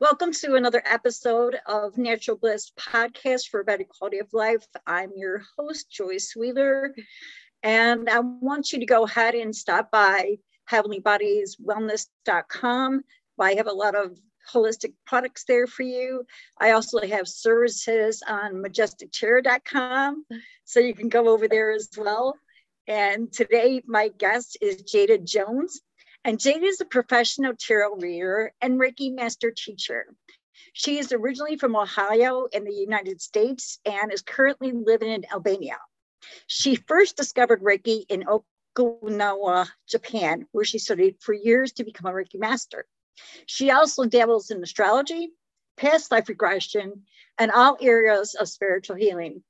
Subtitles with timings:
[0.00, 4.64] Welcome to another episode of Natural Bliss Podcast for a Better Quality of Life.
[4.86, 6.94] I'm your host, Joyce Wheeler,
[7.64, 10.36] and I want you to go ahead and stop by
[10.70, 13.02] heavenlybodieswellness.com.
[13.40, 14.16] I have a lot of
[14.54, 16.24] holistic products there for you.
[16.60, 20.26] I also have services on majesticchair.com,
[20.64, 22.36] so you can go over there as well.
[22.86, 25.80] And today, my guest is Jada Jones.
[26.24, 30.06] And Jade is a professional tarot reader and Reiki master teacher.
[30.72, 35.78] She is originally from Ohio in the United States and is currently living in Albania.
[36.46, 38.24] She first discovered Reiki in
[38.76, 42.86] Okinawa, Japan, where she studied for years to become a Reiki master.
[43.46, 45.30] She also dabbles in astrology,
[45.76, 47.04] past life regression,
[47.38, 49.42] and all areas of spiritual healing.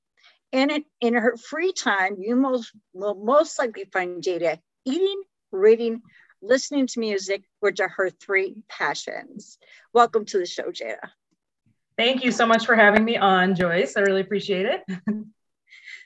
[0.52, 6.02] In, in her free time, you most, will most likely find Jada eating, reading,
[6.42, 9.58] listening to music, which are her three passions.
[9.92, 11.10] Welcome to the show, Jada.
[11.96, 13.96] Thank you so much for having me on, Joyce.
[13.96, 14.82] I really appreciate it.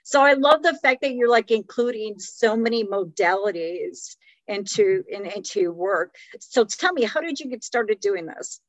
[0.03, 4.17] so I love the fact that you're like including so many modalities
[4.49, 6.15] into in, into your work.
[6.41, 8.61] So tell me, how did you get started doing this?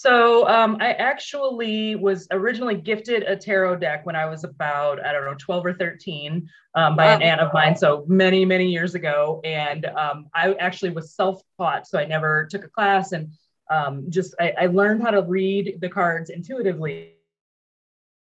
[0.00, 5.12] So um, I actually was originally gifted a tarot deck when I was about, I
[5.12, 7.16] don't know, 12 or 13 um, by wow.
[7.16, 7.76] an aunt of mine.
[7.76, 9.42] So many, many years ago.
[9.44, 11.86] And um, I actually was self taught.
[11.86, 13.34] So I never took a class and
[13.68, 17.16] um, just I, I, learned how to read the cards intuitively,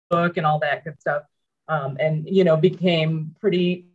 [0.09, 1.25] book and all that good stuff.
[1.67, 3.89] Um, and, you know, became pretty,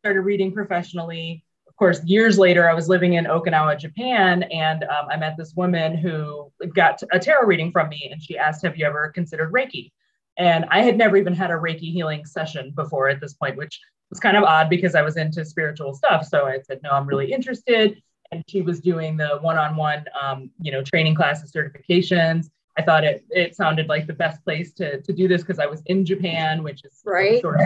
[0.00, 1.44] started reading professionally
[1.76, 5.96] course, years later, I was living in Okinawa, Japan, and um, I met this woman
[5.96, 9.90] who got a tarot reading from me, and she asked, "Have you ever considered Reiki?"
[10.38, 13.78] And I had never even had a Reiki healing session before at this point, which
[14.10, 16.26] was kind of odd because I was into spiritual stuff.
[16.26, 20.72] So I said, "No, I'm really interested." And she was doing the one-on-one, um, you
[20.72, 22.48] know, training classes, certifications.
[22.76, 25.66] I thought it it sounded like the best place to to do this because I
[25.66, 27.60] was in Japan, which is right source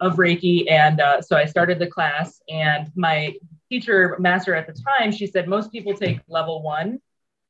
[0.00, 2.40] of Reiki, and uh, so I started the class.
[2.48, 3.34] And my
[3.70, 7.00] teacher master at the time, she said most people take level one,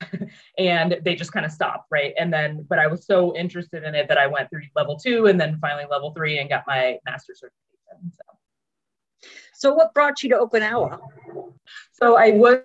[0.59, 2.13] and they just kind of stop, right?
[2.19, 5.27] And then, but I was so interested in it that I went through level two,
[5.27, 8.13] and then finally level three, and got my master certification.
[8.13, 9.29] So.
[9.55, 10.99] So, what brought you to Okinawa?
[11.93, 12.63] So, I was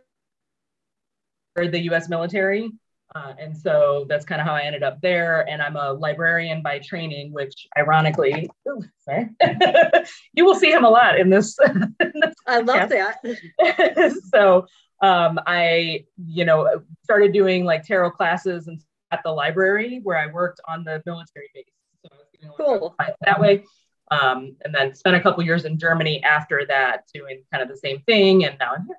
[1.56, 2.09] the U.S.
[2.09, 2.72] military
[3.17, 5.47] uh, and so that's kind of how I ended up there.
[5.50, 9.29] And I'm a librarian by training, which ironically, ooh, sorry,
[10.33, 11.57] you will see him a lot in this.
[11.66, 14.13] in this I love that.
[14.33, 14.67] so
[15.01, 20.28] um, I, you know, started doing like tarot classes and at the library where I
[20.28, 21.66] worked on the military base.
[22.03, 23.63] So I was getting cool that way.
[24.09, 27.75] Um, and then spent a couple years in Germany after that, doing kind of the
[27.75, 28.45] same thing.
[28.45, 28.97] And now I'm here.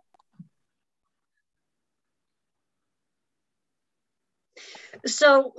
[5.07, 5.55] So,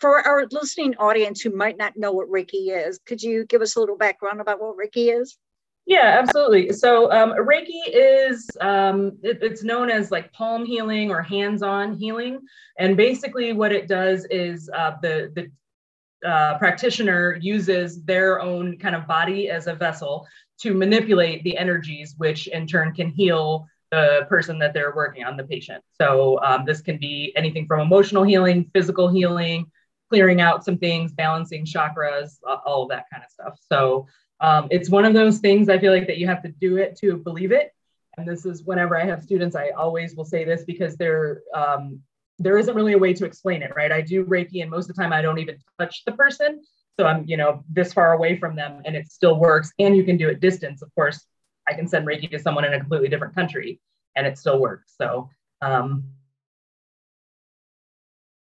[0.00, 3.76] for our listening audience who might not know what Reiki is, could you give us
[3.76, 5.38] a little background about what Reiki is?
[5.86, 6.72] Yeah, absolutely.
[6.72, 12.40] So um, Reiki is um, it, it's known as like palm healing or hands-on healing,
[12.78, 18.94] and basically what it does is uh, the the uh, practitioner uses their own kind
[18.94, 20.26] of body as a vessel
[20.60, 25.36] to manipulate the energies, which in turn can heal the person that they're working on,
[25.36, 25.82] the patient.
[26.00, 29.70] So um, this can be anything from emotional healing, physical healing,
[30.08, 33.58] clearing out some things, balancing chakras, all of that kind of stuff.
[33.70, 34.06] So
[34.40, 36.96] um, it's one of those things I feel like that you have to do it
[36.98, 37.72] to believe it.
[38.16, 42.00] And this is whenever I have students, I always will say this because there um,
[42.38, 43.92] there isn't really a way to explain it, right?
[43.92, 46.62] I do Reiki, and most of the time I don't even touch the person,
[46.98, 49.72] so I'm you know this far away from them, and it still works.
[49.78, 51.24] And you can do it distance, of course,
[51.70, 53.80] I can send Reiki to someone in a completely different country
[54.16, 54.94] and it still works.
[54.98, 55.30] So,
[55.62, 56.04] um,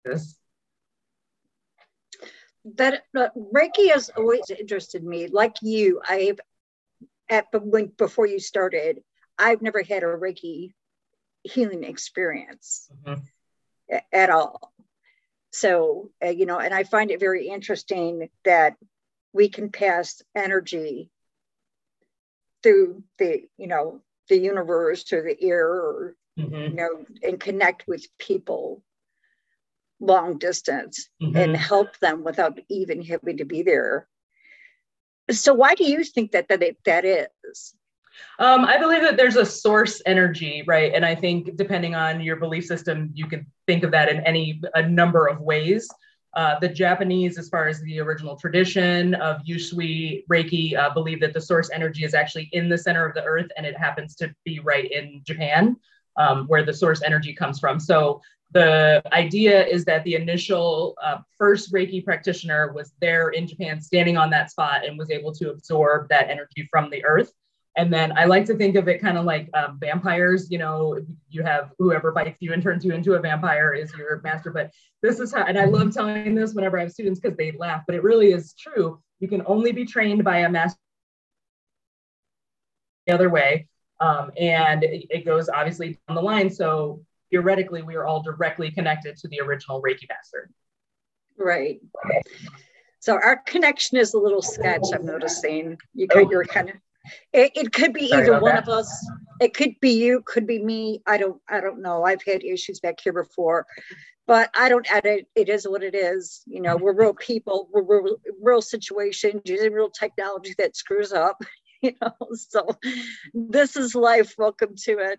[0.05, 0.37] this.
[2.75, 5.27] That uh, Reiki has always interested me.
[5.27, 6.39] Like you, I've
[7.29, 9.01] at when before you started,
[9.37, 10.73] I've never had a Reiki
[11.43, 13.97] healing experience mm-hmm.
[14.13, 14.73] at all.
[15.51, 18.75] So, uh, you know, and I find it very interesting that
[19.33, 21.09] we can pass energy
[22.63, 26.53] through the you know the universe or the air or mm-hmm.
[26.53, 28.83] you know and connect with people
[29.99, 31.35] long distance mm-hmm.
[31.35, 34.07] and help them without even having to be there
[35.29, 37.75] so why do you think that that, it, that is
[38.39, 40.93] um, I believe that there's a source energy, right?
[40.93, 44.61] And I think depending on your belief system, you can think of that in any
[44.73, 45.87] a number of ways.
[46.33, 51.33] Uh, the Japanese, as far as the original tradition of Usui Reiki, uh, believe that
[51.33, 54.33] the source energy is actually in the center of the earth and it happens to
[54.45, 55.77] be right in Japan.
[56.17, 57.79] um, where the source energy comes from.
[57.79, 63.79] So the idea is that the initial uh, first Reiki practitioner was there in Japan,
[63.79, 67.31] standing on that spot, and was able to absorb that energy from the earth.
[67.81, 70.51] And then I like to think of it kind of like um, vampires.
[70.51, 70.99] You know,
[71.31, 74.51] you have whoever bites you and turns you into a vampire is your master.
[74.51, 74.69] But
[75.01, 77.81] this is how, and I love telling this whenever I have students because they laugh,
[77.87, 79.01] but it really is true.
[79.19, 80.77] You can only be trained by a master
[83.07, 83.67] the other way.
[83.99, 86.51] Um, and it, it goes obviously down the line.
[86.51, 90.51] So theoretically, we are all directly connected to the original Reiki master.
[91.35, 91.81] Right.
[92.99, 94.85] So our connection is a little sketch.
[94.93, 96.75] I'm noticing you could, you're kind of.
[97.33, 98.67] It, it could be Sorry either one that.
[98.67, 99.11] of us.
[99.39, 100.21] It could be you.
[100.25, 101.01] Could be me.
[101.07, 101.41] I don't.
[101.49, 102.03] I don't know.
[102.03, 103.65] I've had issues back here before,
[104.27, 105.27] but I don't edit.
[105.35, 106.43] It is what it is.
[106.45, 107.69] You know, we're real people.
[107.71, 111.41] We're real, real situations using real technology that screws up.
[111.83, 112.67] You know, so
[113.33, 114.35] this is life.
[114.37, 115.17] Welcome to it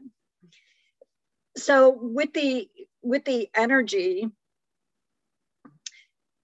[1.56, 2.68] so with the
[3.02, 4.28] with the energy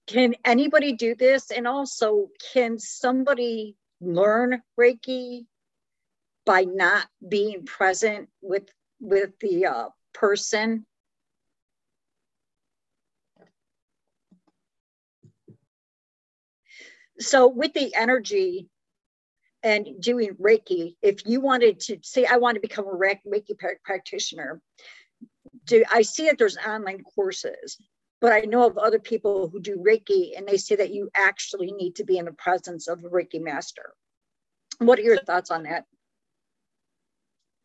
[0.07, 5.45] can anybody do this and also can somebody learn reiki
[6.45, 8.69] by not being present with
[8.99, 10.85] with the uh, person.
[17.19, 18.69] So with the energy
[19.61, 24.61] and doing reiki if you wanted to say i want to become a reiki practitioner
[25.65, 27.77] do I see that there's online courses,
[28.21, 31.71] but I know of other people who do Reiki and they say that you actually
[31.71, 33.93] need to be in the presence of a Reiki master.
[34.79, 35.85] What are your thoughts on that?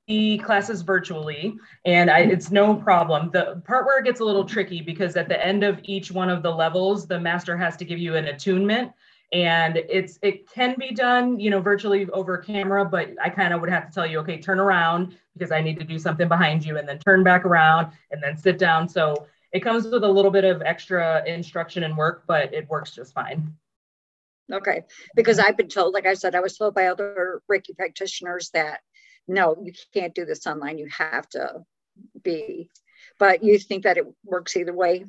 [0.07, 1.55] The classes virtually
[1.85, 3.31] and I, it's no problem.
[3.33, 6.29] The part where it gets a little tricky because at the end of each one
[6.29, 8.93] of the levels, the master has to give you an attunement
[9.33, 13.61] and it's it can be done you know virtually over camera but i kind of
[13.61, 16.65] would have to tell you okay turn around because i need to do something behind
[16.65, 20.09] you and then turn back around and then sit down so it comes with a
[20.09, 23.55] little bit of extra instruction and work but it works just fine
[24.53, 24.83] okay
[25.15, 28.81] because i've been told like i said i was told by other reiki practitioners that
[29.27, 31.65] no you can't do this online you have to
[32.23, 32.69] be
[33.19, 35.07] but you think that it works either way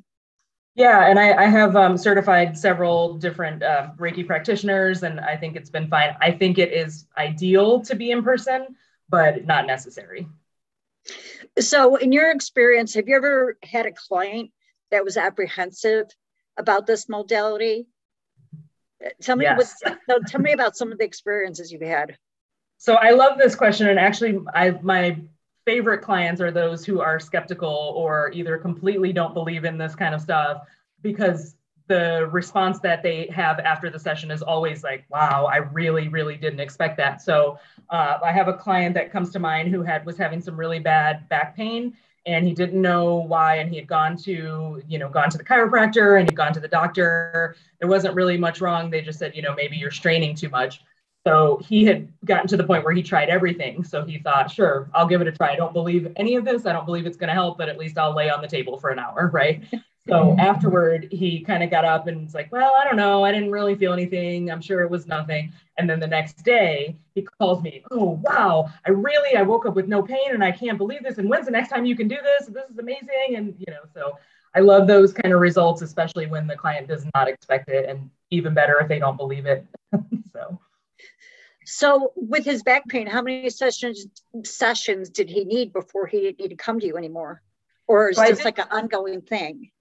[0.78, 5.56] yeah, and I, I have um, certified several different uh, Reiki practitioners, and I think
[5.56, 6.18] it's been fine.
[6.20, 8.76] I think it is ideal to be in person,
[9.08, 10.28] but not necessary.
[11.60, 14.52] So, in your experience, have you ever had a client
[14.92, 16.08] that was apprehensive
[16.58, 17.88] about this modality?
[19.22, 19.76] Tell me yes.
[20.08, 22.18] what, tell me about some of the experiences you've had.
[22.78, 25.20] So I love this question, and actually, I my
[25.66, 30.14] favorite clients are those who are skeptical or either completely don't believe in this kind
[30.14, 30.62] of stuff
[31.02, 31.56] because
[31.88, 36.36] the response that they have after the session is always like wow i really really
[36.36, 37.60] didn't expect that so
[37.90, 40.80] uh, i have a client that comes to mind who had was having some really
[40.80, 41.96] bad back pain
[42.26, 45.44] and he didn't know why and he had gone to you know gone to the
[45.44, 49.36] chiropractor and he'd gone to the doctor there wasn't really much wrong they just said
[49.36, 50.82] you know maybe you're straining too much
[51.26, 53.84] so he had gotten to the point where he tried everything.
[53.84, 55.54] So he thought, sure, I'll give it a try.
[55.54, 56.68] I don't believe any of this.
[56.68, 58.78] I don't believe it's going to help, but at least I'll lay on the table
[58.78, 59.64] for an hour, right?
[60.08, 60.40] So mm-hmm.
[60.40, 63.24] afterward, he kind of got up and was like, well, I don't know.
[63.24, 64.52] I didn't really feel anything.
[64.52, 65.52] I'm sure it was nothing.
[65.78, 69.76] And then the next day, he calls me, oh, wow, I really, I woke up
[69.76, 71.18] with no pain and I can't believe this.
[71.18, 72.48] And when's the next time you can do this?
[72.48, 73.36] This is amazing.
[73.36, 74.20] And, you know, so
[74.54, 77.90] I love those kind of results, especially when the client does not expect it.
[77.90, 79.66] And even better if they don't believe it.
[80.34, 80.60] so.
[81.66, 84.06] So with his back pain, how many sessions
[84.44, 87.42] sessions did he need before he didn't need to come to you anymore?
[87.88, 89.72] Or is this like an ongoing thing?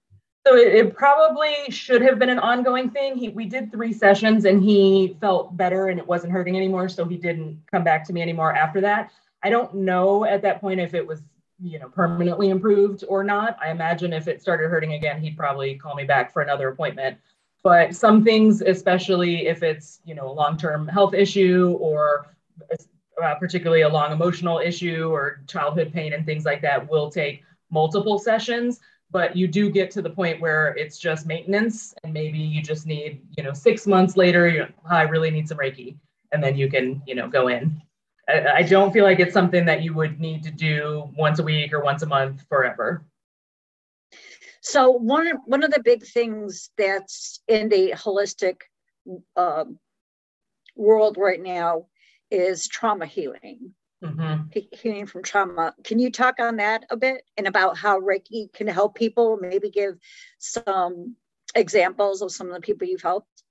[0.45, 3.17] So it, it, probably should have been an ongoing thing.
[3.17, 6.87] He, we did three sessions and he felt better and it wasn't hurting anymore.
[6.87, 9.11] So he didn't come back to me anymore after that.
[9.41, 11.21] I don't know at that point if it was,
[11.59, 13.57] you know, permanently improved or not.
[13.59, 17.17] I imagine if it started hurting again, he'd probably call me back for another appointment
[17.65, 22.27] but some things especially if it's you know a long-term health issue or
[23.23, 27.43] uh, particularly a long emotional issue or childhood pain and things like that will take
[27.71, 28.79] multiple sessions
[29.15, 32.85] but you do get to the point where it's just maintenance and maybe you just
[32.85, 35.95] need you know six months later you i really need some reiki
[36.33, 37.81] and then you can you know go in
[38.27, 41.43] I, I don't feel like it's something that you would need to do once a
[41.43, 43.05] week or once a month forever
[44.59, 48.57] so one one of the big things that's in the holistic
[49.37, 49.79] um,
[50.75, 51.85] world right now
[52.31, 53.75] is trauma healing.
[54.03, 54.59] Mm-hmm.
[54.71, 55.73] Healing from trauma.
[55.83, 59.37] Can you talk on that a bit and about how Reiki can help people?
[59.41, 59.97] Maybe give
[60.37, 61.15] some
[61.55, 63.43] examples of some of the people you've helped.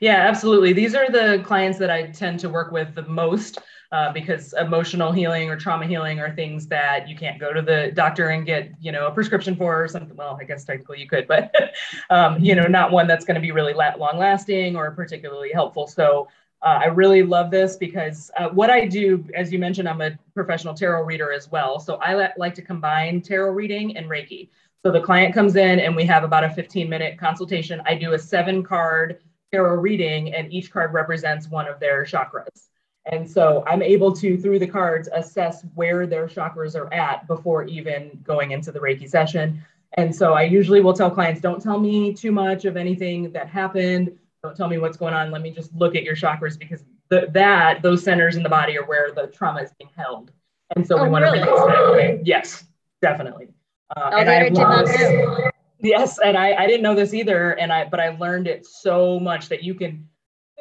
[0.00, 0.72] Yeah, absolutely.
[0.72, 3.58] These are the clients that I tend to work with the most
[3.92, 7.90] uh, because emotional healing or trauma healing are things that you can't go to the
[7.94, 10.16] doctor and get, you know, a prescription for or something.
[10.16, 11.52] Well, I guess technically you could, but,
[12.10, 15.86] um, you know, not one that's going to be really long lasting or particularly helpful.
[15.86, 16.28] So
[16.62, 20.18] uh, I really love this because uh, what I do, as you mentioned, I'm a
[20.34, 21.80] professional tarot reader as well.
[21.80, 24.48] So I la- like to combine tarot reading and Reiki.
[24.84, 27.80] So the client comes in and we have about a 15 minute consultation.
[27.86, 29.20] I do a seven card
[29.52, 32.68] tarot reading, and each card represents one of their chakras.
[33.06, 37.64] And so I'm able to, through the cards, assess where their chakras are at before
[37.64, 39.64] even going into the Reiki session.
[39.94, 43.48] And so I usually will tell clients, don't tell me too much of anything that
[43.48, 44.16] happened.
[44.42, 45.30] Don't tell me what's going on.
[45.30, 48.78] Let me just look at your chakras because the, that, those centers in the body
[48.78, 50.30] are where the trauma is being held.
[50.76, 51.40] And so oh, we want really?
[51.40, 52.64] to release Yes,
[53.02, 53.48] definitely.
[53.96, 55.50] Uh, oh, and I know.
[55.82, 59.18] Yes, and I, I didn't know this either, and I but I learned it so
[59.18, 60.06] much that you can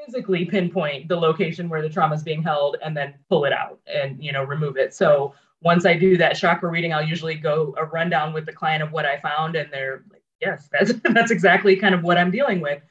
[0.06, 3.80] physically pinpoint the location where the trauma is being held and then pull it out
[3.86, 7.76] and you know remove it so once i do that chakra reading i'll usually go
[7.78, 11.32] a rundown with the client of what i found and they're like yes that's that's
[11.32, 12.82] exactly kind of what i'm dealing with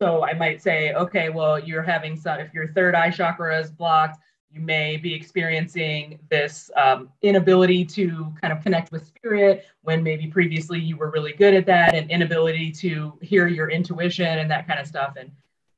[0.00, 3.70] so i might say okay well you're having some if your third eye chakra is
[3.70, 4.18] blocked
[4.50, 10.26] you may be experiencing this um, inability to kind of connect with spirit when maybe
[10.28, 14.66] previously you were really good at that and inability to hear your intuition and that
[14.66, 15.30] kind of stuff and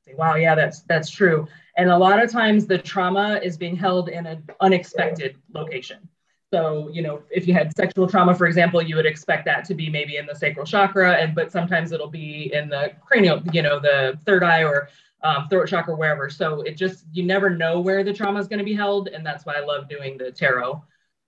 [0.09, 1.47] say, wow, yeah, that's that's true.
[1.77, 6.09] And a lot of times the trauma is being held in an unexpected location.
[6.53, 9.75] So, you know, if you had sexual trauma, for example, you would expect that to
[9.75, 13.63] be maybe in the sacral chakra, and but sometimes it'll be in the cranial, you
[13.63, 14.89] know, the third eye or
[15.23, 16.31] um, throat chakra, wherever.
[16.31, 19.25] So it just you never know where the trauma is going to be held, and
[19.27, 20.83] that's why I love doing the tarot.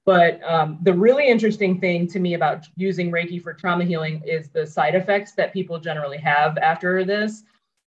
[0.06, 4.48] But um, the really interesting thing to me about using Reiki for trauma healing is
[4.48, 7.44] the side effects that people generally have after this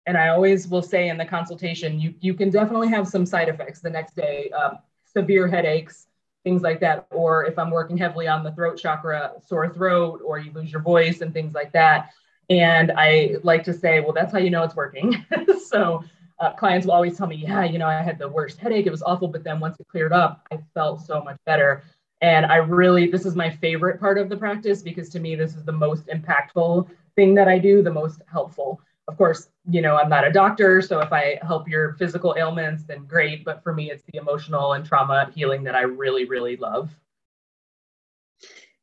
[0.07, 3.49] and I always will say in the consultation, you you can definitely have some side
[3.49, 6.07] effects the next day, um, severe headaches,
[6.47, 7.05] things like that.
[7.11, 10.81] Or if I'm working heavily on the throat chakra, sore throat, or you lose your
[10.81, 12.11] voice and things like that.
[12.49, 15.25] And I like to say, well, that's how you know it's working.
[15.67, 16.05] so
[16.39, 18.85] uh, clients will always tell me, yeah, you know, I had the worst headache.
[18.85, 19.27] It was awful.
[19.27, 21.83] But then once it cleared up, I felt so much better.
[22.21, 25.53] And I really, this is my favorite part of the practice because to me, this
[25.53, 29.95] is the most impactful thing that I do, the most helpful of course, you know,
[29.97, 33.45] I'm not a doctor, so if I help your physical ailments, then great.
[33.45, 36.89] But for me, it's the emotional and trauma healing that I really, really love.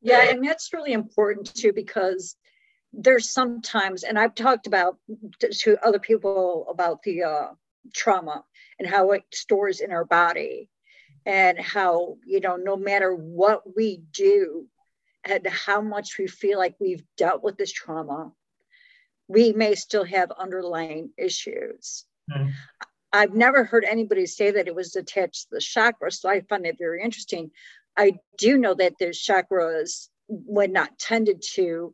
[0.01, 2.35] Yeah, and that's really important too, because
[2.93, 4.97] there's sometimes, and I've talked about
[5.51, 7.47] to other people about the uh,
[7.93, 8.43] trauma
[8.79, 10.69] and how it stores in our body,
[11.25, 14.67] and how, you know, no matter what we do,
[15.27, 18.31] and how much we feel like we've dealt with this trauma,
[19.27, 22.05] we may still have underlying issues.
[22.31, 22.49] Mm-hmm.
[23.13, 26.65] I've never heard anybody say that it was attached to the chakra, so I find
[26.65, 27.51] it very interesting.
[27.97, 31.93] I do know that there's chakras, when not tended to,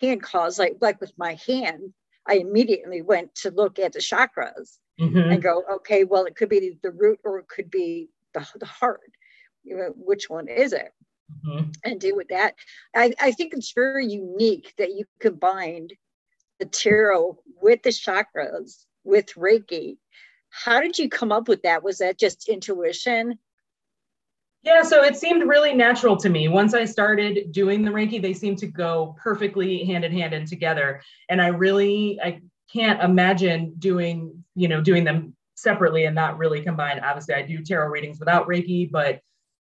[0.00, 1.92] can cause like like with my hand.
[2.26, 5.18] I immediately went to look at the chakras mm-hmm.
[5.18, 8.66] and go, okay, well, it could be the root or it could be the, the
[8.66, 9.12] heart.
[9.62, 10.92] You know, which one is it?
[11.46, 11.70] Mm-hmm.
[11.84, 12.54] And deal with that.
[12.94, 15.92] I, I think it's very unique that you combined
[16.58, 19.96] the tarot with the chakras with Reiki.
[20.50, 21.82] How did you come up with that?
[21.82, 23.38] Was that just intuition?
[24.62, 26.48] Yeah, so it seemed really natural to me.
[26.48, 30.48] Once I started doing the Reiki, they seemed to go perfectly hand in hand and
[30.48, 31.02] together.
[31.28, 32.40] And I really I
[32.72, 37.00] can't imagine doing, you know, doing them separately and not really combined.
[37.04, 39.20] Obviously, I do tarot readings without Reiki, but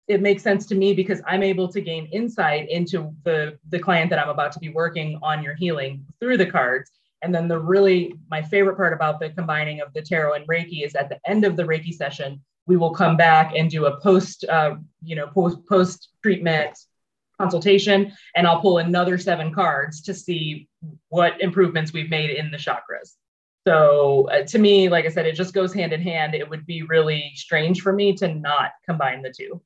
[0.09, 4.11] it makes sense to me because I'm able to gain insight into the the client
[4.11, 6.91] that I'm about to be working on your healing through the cards.
[7.23, 10.85] And then the really my favorite part about the combining of the tarot and Reiki
[10.85, 14.01] is at the end of the Reiki session, we will come back and do a
[14.01, 16.77] post uh, you know post post treatment
[17.41, 20.69] consultation, and I'll pull another seven cards to see
[21.09, 23.15] what improvements we've made in the chakras.
[23.67, 26.35] So uh, to me, like I said, it just goes hand in hand.
[26.35, 29.63] It would be really strange for me to not combine the two.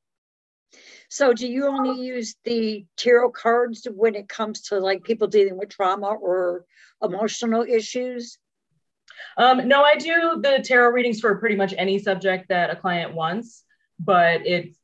[1.09, 5.57] So do you only use the tarot cards when it comes to like people dealing
[5.57, 6.65] with trauma or
[7.01, 8.37] emotional issues?
[9.37, 13.13] Um, no, I do the tarot readings for pretty much any subject that a client
[13.13, 13.63] wants,
[13.99, 14.77] but it's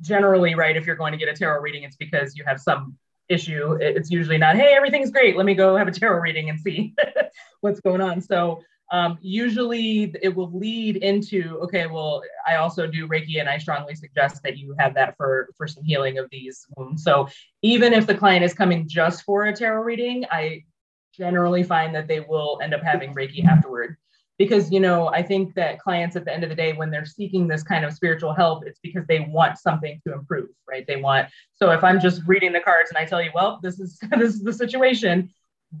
[0.00, 2.96] generally right if you're going to get a tarot reading, it's because you have some
[3.28, 3.76] issue.
[3.80, 5.36] It's usually not, hey, everything's great.
[5.36, 6.94] Let me go have a tarot reading and see
[7.60, 8.20] what's going on.
[8.20, 13.58] So um, usually it will lead into okay well i also do reiki and i
[13.58, 17.02] strongly suggest that you have that for for some healing of these wounds.
[17.02, 17.28] So
[17.62, 20.64] even if the client is coming just for a tarot reading i
[21.12, 23.96] generally find that they will end up having reiki afterward.
[24.38, 27.04] Because you know i think that clients at the end of the day when they're
[27.04, 30.86] seeking this kind of spiritual help it's because they want something to improve right?
[30.86, 33.80] They want so if i'm just reading the cards and i tell you well this
[33.80, 35.30] is this is the situation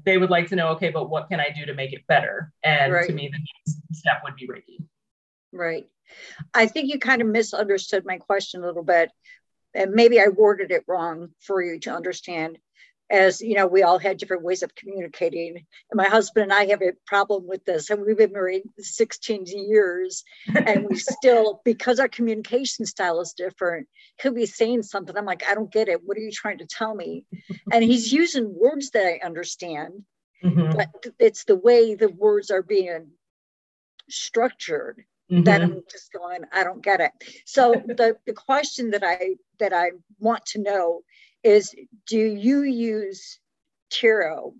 [0.04, 2.52] they would like to know okay but what can i do to make it better?
[2.62, 3.06] And right.
[3.06, 4.84] to me the next step would be reiki.
[5.52, 5.86] Right.
[6.52, 9.10] I think you kind of misunderstood my question a little bit
[9.74, 12.58] and maybe i worded it wrong for you to understand
[13.10, 15.56] as you know, we all had different ways of communicating.
[15.56, 17.90] And my husband and I have a problem with this.
[17.90, 20.24] And we've been married 16 years,
[20.54, 23.88] and we still, because our communication style is different,
[24.20, 25.16] he'll be saying something.
[25.16, 26.00] I'm like, I don't get it.
[26.04, 27.24] What are you trying to tell me?
[27.72, 30.04] And he's using words that I understand,
[30.44, 30.76] mm-hmm.
[30.76, 30.88] but
[31.18, 33.08] it's the way the words are being
[34.10, 35.44] structured mm-hmm.
[35.44, 37.12] that I'm just going, I don't get it.
[37.46, 41.02] So the, the question that I that I want to know
[41.42, 41.74] is
[42.06, 43.38] do you use
[43.90, 44.54] tarot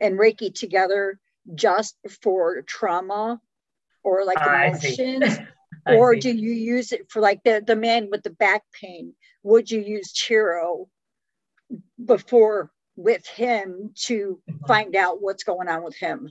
[0.00, 1.18] and Reiki together
[1.54, 3.40] just for trauma
[4.02, 5.38] or like emotions?
[5.86, 9.14] or do you use it for like the, the man with the back pain?
[9.42, 10.88] Would you use tarot
[12.04, 14.66] before with him to mm-hmm.
[14.66, 16.30] find out what's going on with him?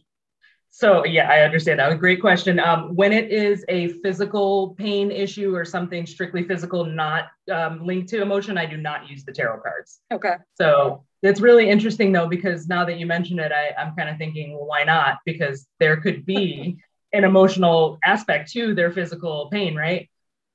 [0.78, 1.98] So yeah, I understand that.
[1.98, 2.60] Great question.
[2.60, 8.10] Um, when it is a physical pain issue or something strictly physical, not um, linked
[8.10, 10.02] to emotion, I do not use the tarot cards.
[10.14, 10.36] Okay.
[10.54, 14.20] So it's really interesting though, because now that you mention it, I, I'm kind of
[14.20, 15.18] thinking, well, why not?
[15.26, 16.78] Because there could be
[17.12, 20.08] an emotional aspect to their physical pain, right?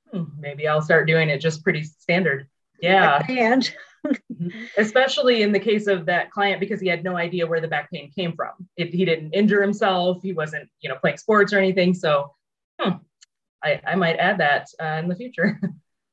[0.09, 2.47] Hmm, maybe I'll start doing it just pretty standard.
[2.81, 3.21] Yeah.
[3.27, 3.69] And.
[4.77, 7.91] especially in the case of that client because he had no idea where the back
[7.91, 8.51] pain came from.
[8.77, 11.93] If he didn't injure himself, he wasn't, you know, playing sports or anything.
[11.93, 12.33] So,
[12.79, 12.97] hmm,
[13.63, 15.59] I, I might add that uh, in the future.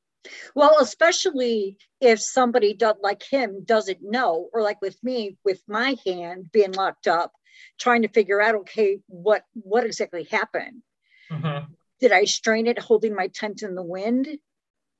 [0.54, 5.96] well, especially if somebody does, like him doesn't know, or like with me, with my
[6.06, 7.32] hand being locked up,
[7.78, 10.82] trying to figure out, okay, what what exactly happened?
[11.30, 11.72] Mm-hmm.
[12.00, 14.28] Did I strain it holding my tent in the wind?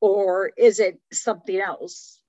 [0.00, 2.19] Or is it something else?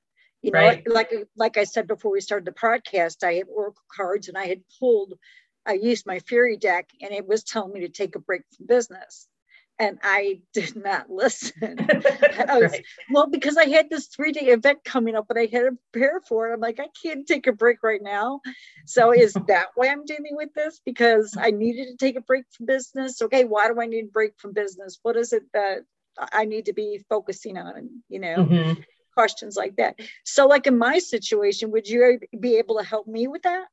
[0.41, 0.87] You know right.
[0.87, 4.45] like like i said before we started the podcast i have oracle cards and i
[4.45, 5.13] had pulled
[5.65, 8.65] i used my fury deck and it was telling me to take a break from
[8.65, 9.27] business.
[9.79, 11.77] And i did not listen.
[11.89, 12.85] Was, right.
[13.09, 16.21] well because i had this three day event coming up and i had to prepare
[16.27, 16.53] for it.
[16.53, 18.41] I'm like i can't take a break right now.
[18.85, 20.81] So is that why i'm dealing with this?
[20.85, 23.21] Because i needed to take a break from business?
[23.21, 24.99] Okay why do i need a break from business?
[25.03, 25.79] What is it that
[26.19, 28.35] I need to be focusing on, you know.
[28.35, 28.81] Mm-hmm
[29.13, 29.99] questions like that.
[30.23, 33.65] So, like in my situation, would you be able to help me with that?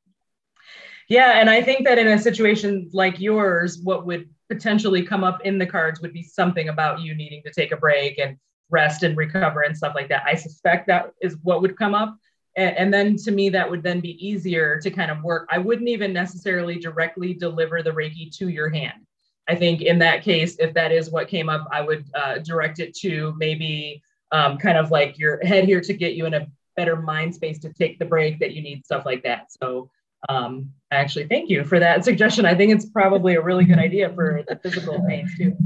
[1.09, 5.41] Yeah, and I think that in a situation like yours, what would potentially come up
[5.45, 8.37] in the cards would be something about you needing to take a break and
[8.71, 10.25] rest and recover and stuff like that.
[10.27, 12.17] I suspect that is what would come up.
[12.57, 15.49] And, then to me, that would then be easier to kind of work.
[15.49, 19.07] I wouldn't even necessarily directly deliver the Reiki to your hand.
[19.47, 22.81] I think in that case, if that is what came up, I would uh, direct
[22.81, 26.47] it to maybe um, kind of like your head here to get you in a
[26.77, 29.51] better mind space to take the break that you need, stuff like that.
[29.61, 29.91] So
[30.29, 32.45] um, actually, thank you for that suggestion.
[32.47, 35.57] I think it's probably a really good idea for the physical pains too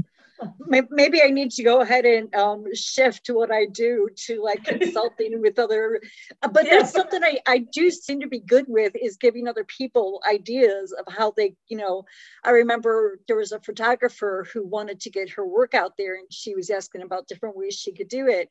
[0.67, 5.41] maybe I need to go ahead and um, shift what I do to like consulting
[5.41, 6.01] with other.
[6.41, 6.79] Uh, but yeah.
[6.79, 10.91] that's something I, I do seem to be good with is giving other people ideas
[10.93, 12.05] of how they, you know.
[12.43, 16.31] I remember there was a photographer who wanted to get her work out there, and
[16.31, 18.49] she was asking about different ways she could do it.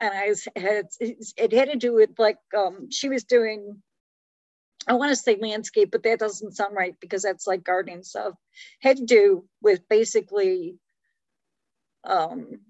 [0.00, 3.82] And I had it had to do with like um, she was doing
[4.86, 8.34] I want to say landscape, but that doesn't sound right because that's like gardening stuff.
[8.80, 10.76] Had to do with basically
[12.04, 12.60] um,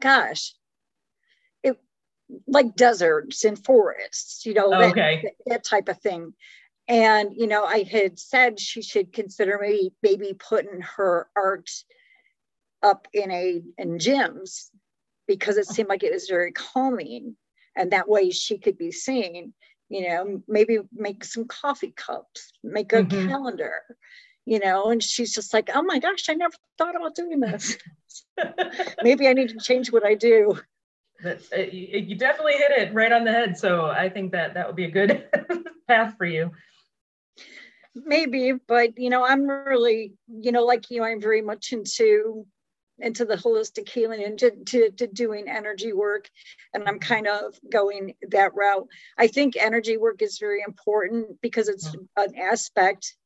[0.00, 0.54] gosh,
[1.62, 1.78] it
[2.46, 5.20] like deserts and forests, you know, okay.
[5.22, 6.34] that, that type of thing.
[6.86, 11.70] And you know, I had said she should consider maybe maybe putting her art
[12.82, 14.68] up in a in gyms
[15.26, 17.36] because it seemed like it was very calming,
[17.74, 19.54] and that way she could be seen.
[19.88, 23.28] You know, maybe make some coffee cups, make a mm-hmm.
[23.28, 23.82] calendar,
[24.46, 27.76] you know, and she's just like, oh my gosh, I never thought about doing this.
[29.02, 30.58] Maybe I need to change what I do.
[31.22, 33.56] That's, uh, you, definitely hit it right on the head.
[33.56, 35.26] So I think that that would be a good
[35.88, 36.50] path for you.
[37.94, 42.46] Maybe, but you know, I'm really, you know, like you, I'm very much into
[43.00, 46.28] into the holistic healing and to, to, to, doing energy work
[46.74, 48.86] and i'm kind of going that route
[49.18, 52.06] i think energy work is very important because it's mm.
[52.16, 53.16] an aspect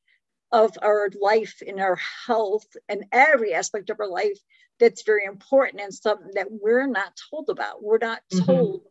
[0.50, 4.38] of our life and our health and every aspect of our life
[4.80, 7.82] that's very important and something that we're not told about.
[7.82, 8.44] We're not mm-hmm.
[8.44, 8.82] told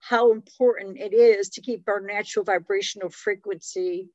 [0.00, 4.10] how important it is to keep our natural vibrational frequency,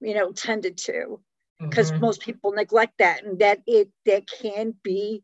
[0.00, 1.20] you know, tended to.
[1.60, 2.00] because mm-hmm.
[2.00, 5.22] most people neglect that and that it that can be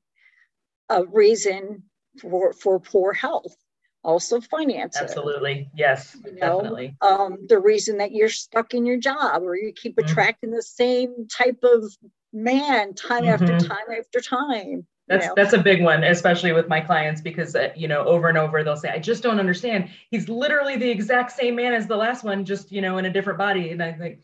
[0.89, 1.85] a reason
[2.21, 3.55] for for poor health
[4.03, 5.03] also finances.
[5.03, 5.69] Absolutely.
[5.75, 6.97] Yes you know, definitely.
[7.01, 10.09] um, the reason that you're stuck in your job or you keep mm-hmm.
[10.09, 11.85] attracting the same type of
[12.33, 13.31] man time mm-hmm.
[13.31, 15.33] after time after time that's know?
[15.37, 18.63] that's a big one especially with my clients because uh, you know over and over
[18.63, 19.91] they'll say i just don't understand.
[20.11, 23.13] He's literally the exact same man as the last one just you know in a
[23.13, 23.71] different body.
[23.71, 24.21] And i think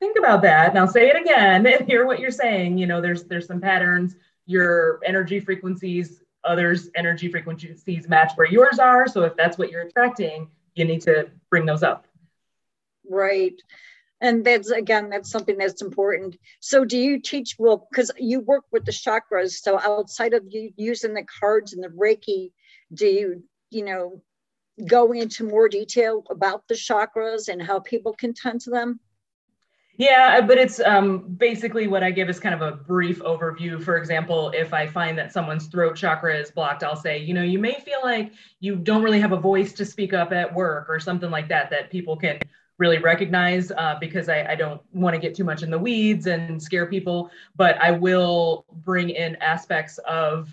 [0.00, 2.76] think about that now say it again and hear what you're saying.
[2.76, 4.16] You know there's there's some patterns.
[4.46, 9.06] Your energy frequencies others energy frequencies match where yours are.
[9.06, 12.06] So if that's what you're attracting you need to bring those up.
[13.08, 13.60] Right.
[14.20, 16.36] And that's again that's something that's important.
[16.60, 19.52] So do you teach well because you work with the chakras.
[19.52, 22.52] So outside of you using the cards and the reiki
[22.94, 24.22] do you you know
[24.86, 29.00] go into more detail about the chakras and how people can tend to them
[29.98, 33.82] yeah, but it's um, basically what I give is kind of a brief overview.
[33.82, 37.42] For example, if I find that someone's throat chakra is blocked, I'll say, you know,
[37.42, 40.86] you may feel like you don't really have a voice to speak up at work
[40.90, 42.38] or something like that, that people can
[42.78, 46.26] really recognize uh, because I, I don't want to get too much in the weeds
[46.26, 50.50] and scare people, but I will bring in aspects of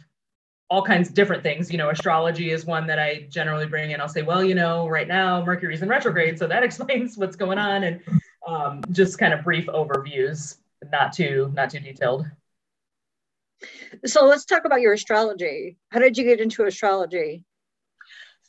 [0.69, 1.69] all kinds of different things.
[1.69, 3.99] You know, astrology is one that I generally bring in.
[3.99, 7.58] I'll say, well, you know, right now Mercury's in retrograde, so that explains what's going
[7.58, 7.84] on.
[7.84, 7.99] And
[8.47, 10.58] um, just kind of brief overviews,
[10.91, 12.25] not too not too detailed.
[14.06, 15.77] So let's talk about your astrology.
[15.89, 17.43] How did you get into astrology?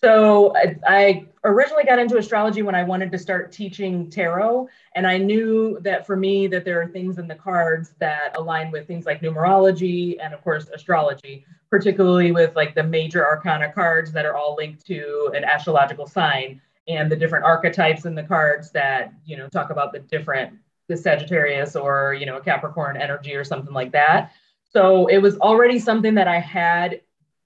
[0.05, 5.07] So I, I, originally got into astrology when I wanted to start teaching tarot, and
[5.07, 8.87] I knew that for me that there are things in the cards that align with
[8.87, 14.27] things like numerology and of course astrology, particularly with like the major arcana cards that
[14.27, 19.13] are all linked to an astrological sign and the different archetypes in the cards that
[19.25, 20.53] you know talk about the different
[20.89, 24.33] the Sagittarius or you know Capricorn energy or something like that.
[24.71, 27.01] So it was already something that I had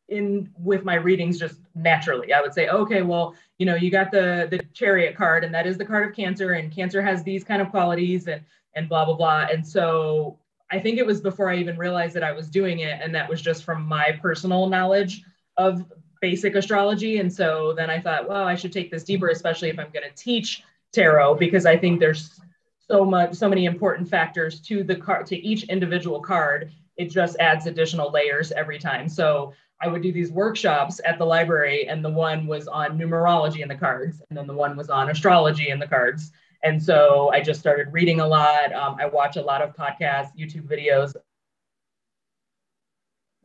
[0.09, 2.33] in with my readings just naturally.
[2.33, 5.67] I would say, okay, well, you know, you got the the chariot card, and that
[5.67, 8.43] is the card of Cancer, and Cancer has these kind of qualities and
[8.75, 9.47] and blah blah blah.
[9.53, 10.39] And so
[10.71, 13.29] I think it was before I even realized that I was doing it, and that
[13.29, 15.23] was just from my personal knowledge
[15.57, 15.85] of
[16.21, 17.19] basic astrology.
[17.19, 20.09] And so then I thought, well, I should take this deeper, especially if I'm going
[20.09, 22.41] to teach tarot, because I think there's
[22.87, 26.73] so much, so many important factors to the card, to each individual card.
[26.97, 29.09] It just adds additional layers every time.
[29.09, 33.61] So I would do these workshops at the library, and the one was on numerology
[33.61, 36.33] in the cards, and then the one was on astrology in the cards.
[36.65, 38.73] And so I just started reading a lot.
[38.73, 41.15] Um, I watch a lot of podcasts, YouTube videos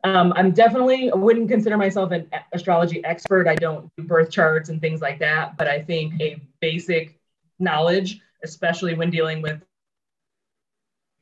[0.04, 3.48] um, I'm definitely I wouldn't consider myself an astrology expert.
[3.48, 7.18] I don't do birth charts and things like that, but I think a basic
[7.58, 9.62] knowledge, especially when dealing with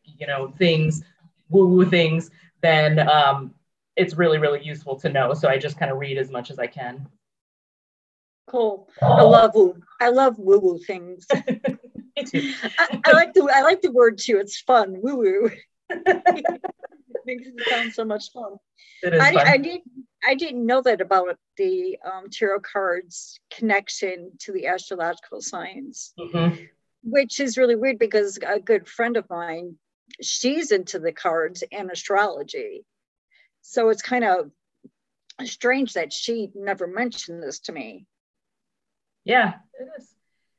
[0.05, 1.05] you know things,
[1.49, 3.55] woo-woo things, then um,
[3.97, 5.33] it's really really useful to know.
[5.33, 7.09] So I just kind of read as much as I can.
[8.49, 8.89] Cool.
[9.01, 9.81] I love woo.
[10.01, 11.27] I love woo-woo things.
[12.17, 12.53] Me too.
[12.79, 14.39] I, I like the I like the word too.
[14.39, 14.97] It's fun.
[15.01, 15.51] Woo-woo.
[17.27, 18.57] makes it sound so much fun.
[19.03, 19.47] It is I, fun.
[19.47, 19.81] I did
[20.25, 26.63] I didn't know that about the um, tarot cards connection to the astrological signs, mm-hmm.
[27.03, 29.77] which is really weird because a good friend of mine,
[30.21, 32.85] she's into the cards and astrology.
[33.63, 34.51] So it's kind of
[35.45, 38.07] strange that she never mentioned this to me.
[39.25, 40.09] Yeah, it is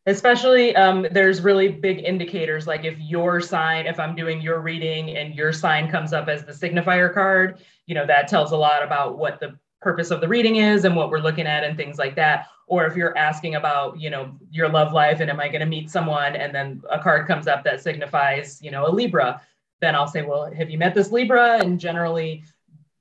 [0.06, 5.16] especially um, there's really big indicators like if your sign if i'm doing your reading
[5.16, 8.84] and your sign comes up as the signifier card you know that tells a lot
[8.84, 11.98] about what the purpose of the reading is and what we're looking at and things
[11.98, 12.48] like that.
[12.68, 15.68] Or if you're asking about you know your love life and am i going to
[15.68, 19.42] meet someone and then a card comes up that signifies you know a libra
[19.82, 21.60] then i'll say well have you met this libra?
[21.60, 22.44] And generally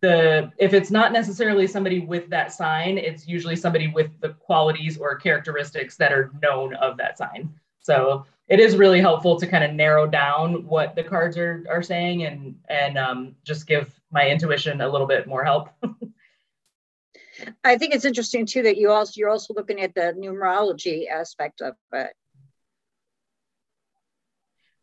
[0.02, 4.98] the if it's not necessarily somebody with that sign it's usually somebody with the qualities
[4.98, 7.54] or characteristics that are known of that sign.
[7.80, 11.82] So it is really helpful to kind of narrow down what the cards are, are
[11.82, 15.70] saying and and um, just give my intuition a little bit more help.
[17.64, 21.62] I think it's interesting too that you also you're also looking at the numerology aspect
[21.62, 22.12] of it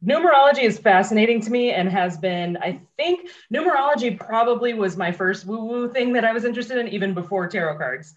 [0.05, 5.45] numerology is fascinating to me and has been i think numerology probably was my first
[5.45, 8.13] woo woo thing that i was interested in even before tarot cards.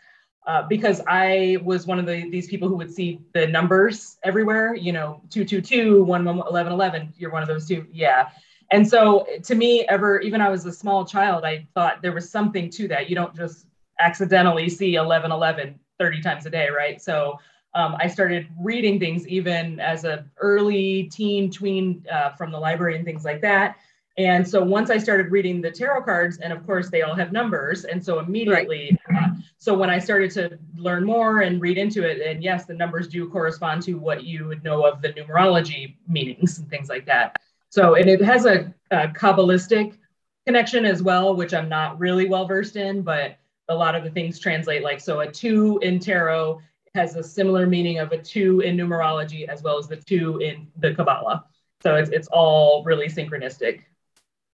[0.47, 4.75] Uh, because i was one of the, these people who would see the numbers everywhere
[4.75, 8.29] you know 222 11 11 you're one of those two yeah.
[8.71, 12.31] And so to me ever even i was a small child i thought there was
[12.31, 13.09] something to that.
[13.11, 13.67] You don't just
[14.01, 17.01] accidentally see 11 11 30 times a day right?
[17.01, 17.39] So
[17.75, 22.97] um, I started reading things even as a early teen, tween uh, from the library
[22.97, 23.77] and things like that.
[24.19, 27.33] And so once I started reading the tarot cards, and of course they all have
[27.33, 29.23] numbers, and so immediately, right.
[29.23, 32.75] uh, so when I started to learn more and read into it, and yes, the
[32.75, 37.07] numbers do correspond to what you would know of the numerology meanings and things like
[37.07, 37.37] that.
[37.71, 39.97] So and it has a, a kabbalistic
[40.45, 44.11] connection as well, which I'm not really well versed in, but a lot of the
[44.11, 45.21] things translate like so.
[45.21, 46.61] A two in tarot
[46.95, 50.69] has a similar meaning of a two in numerology as well as the two in
[50.79, 51.45] the Kabbalah.
[51.83, 53.83] So it's it's all really synchronistic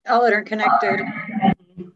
[0.09, 1.01] all interconnected.
[1.01, 1.93] Um,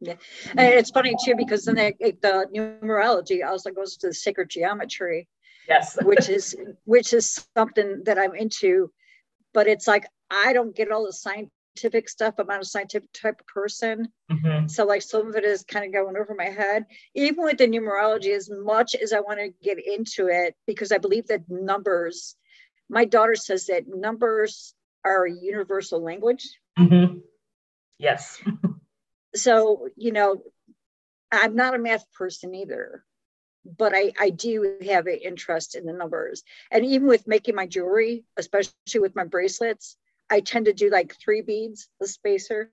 [0.00, 0.14] yeah.
[0.50, 5.28] And it's funny too because then the, the numerology also goes to the sacred geometry.
[5.68, 5.96] Yes.
[6.02, 8.90] which is which is something that I'm into,
[9.54, 11.12] but it's like I don't get all the
[11.74, 12.34] scientific stuff.
[12.38, 14.08] I'm not a scientific type of person.
[14.30, 14.68] Mm-hmm.
[14.68, 16.86] So like some of it is kind of going over my head.
[17.14, 20.98] Even with the numerology, as much as I want to get into it, because I
[20.98, 22.36] believe that numbers,
[22.88, 26.48] my daughter says that numbers are a universal language.
[26.78, 27.18] Mm-hmm.
[27.98, 28.40] Yes.
[29.34, 30.42] so, you know,
[31.30, 33.04] I'm not a math person either,
[33.64, 36.42] but I, I do have an interest in the numbers.
[36.70, 39.96] And even with making my jewelry, especially with my bracelets,
[40.32, 42.70] I tend to do like three beads, the spacer,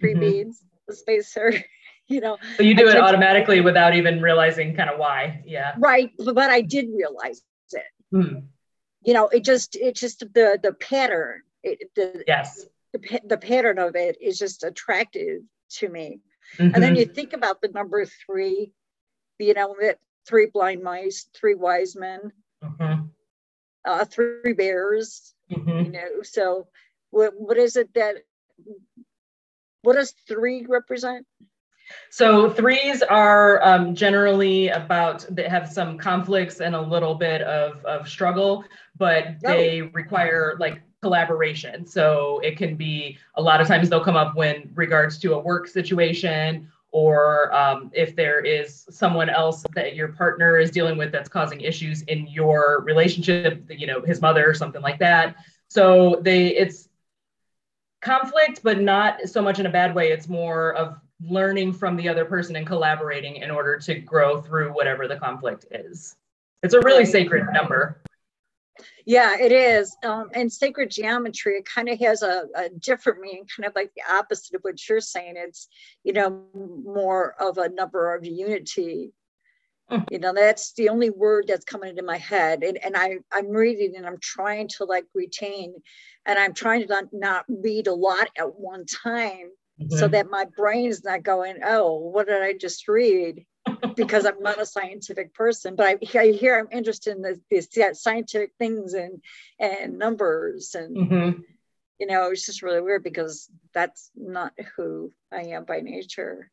[0.00, 0.20] 3 mm-hmm.
[0.20, 1.52] beads, the spacer.
[2.08, 5.42] you know, so you do I it automatically to, without even realizing kind of why.
[5.46, 5.74] Yeah.
[5.78, 6.10] Right.
[6.18, 7.42] But I did realize
[7.72, 7.82] it.
[8.12, 8.44] Mm.
[9.02, 12.64] You know, it just, it just the, the pattern it, the, yes.
[12.92, 15.42] The, the pattern of it is just attractive
[15.78, 16.20] to me.
[16.58, 16.74] Mm-hmm.
[16.74, 18.72] And then you think about the number three,
[19.38, 19.74] you know,
[20.26, 23.02] three blind mice, three wise men, mm-hmm.
[23.84, 25.86] uh, three bears, mm-hmm.
[25.86, 26.22] you know.
[26.22, 26.68] So,
[27.10, 28.16] what, what is it that,
[29.82, 31.26] what does three represent?
[32.10, 37.84] So threes are um, generally about they have some conflicts and a little bit of,
[37.84, 38.64] of struggle,
[38.96, 39.34] but oh.
[39.42, 39.90] they oh.
[39.92, 41.86] require like collaboration.
[41.86, 45.38] So it can be a lot of times they'll come up when regards to a
[45.38, 51.12] work situation or um, if there is someone else that your partner is dealing with
[51.12, 55.36] that's causing issues in your relationship, you know, his mother or something like that.
[55.68, 56.85] So they it's
[58.06, 60.10] conflict, but not so much in a bad way.
[60.10, 64.70] It's more of learning from the other person and collaborating in order to grow through
[64.72, 66.14] whatever the conflict is.
[66.62, 68.00] It's a really sacred number.
[69.06, 69.96] Yeah, it is.
[70.04, 73.92] Um, and sacred geometry, it kind of has a, a, different meaning, kind of like
[73.94, 75.34] the opposite of what you're saying.
[75.36, 75.68] It's,
[76.02, 79.12] you know, more of a number of unity.
[79.88, 80.00] Hmm.
[80.10, 82.64] You know, that's the only word that's coming into my head.
[82.64, 85.74] And, and I, I'm reading and I'm trying to like retain,
[86.26, 89.96] and I'm trying to not, read a lot at one time mm-hmm.
[89.96, 93.46] so that my brain's not going, oh, what did I just read?
[93.96, 97.68] because I'm not a scientific person, but I, I hear I'm interested in the, these
[98.00, 99.20] scientific things and
[99.58, 101.40] and numbers and mm-hmm.
[101.98, 106.50] you know it's just really weird because that's not who I am by nature.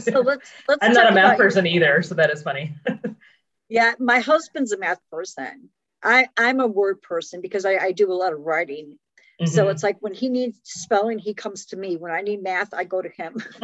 [0.00, 0.78] So let's let's.
[0.80, 2.74] I'm not a math person your, either, so that is funny.
[3.68, 5.68] yeah, my husband's a math person.
[6.02, 8.98] I I'm a word person because I, I do a lot of writing.
[9.40, 9.52] Mm-hmm.
[9.52, 11.96] So it's like when he needs spelling, he comes to me.
[11.96, 13.36] When I need math, I go to him.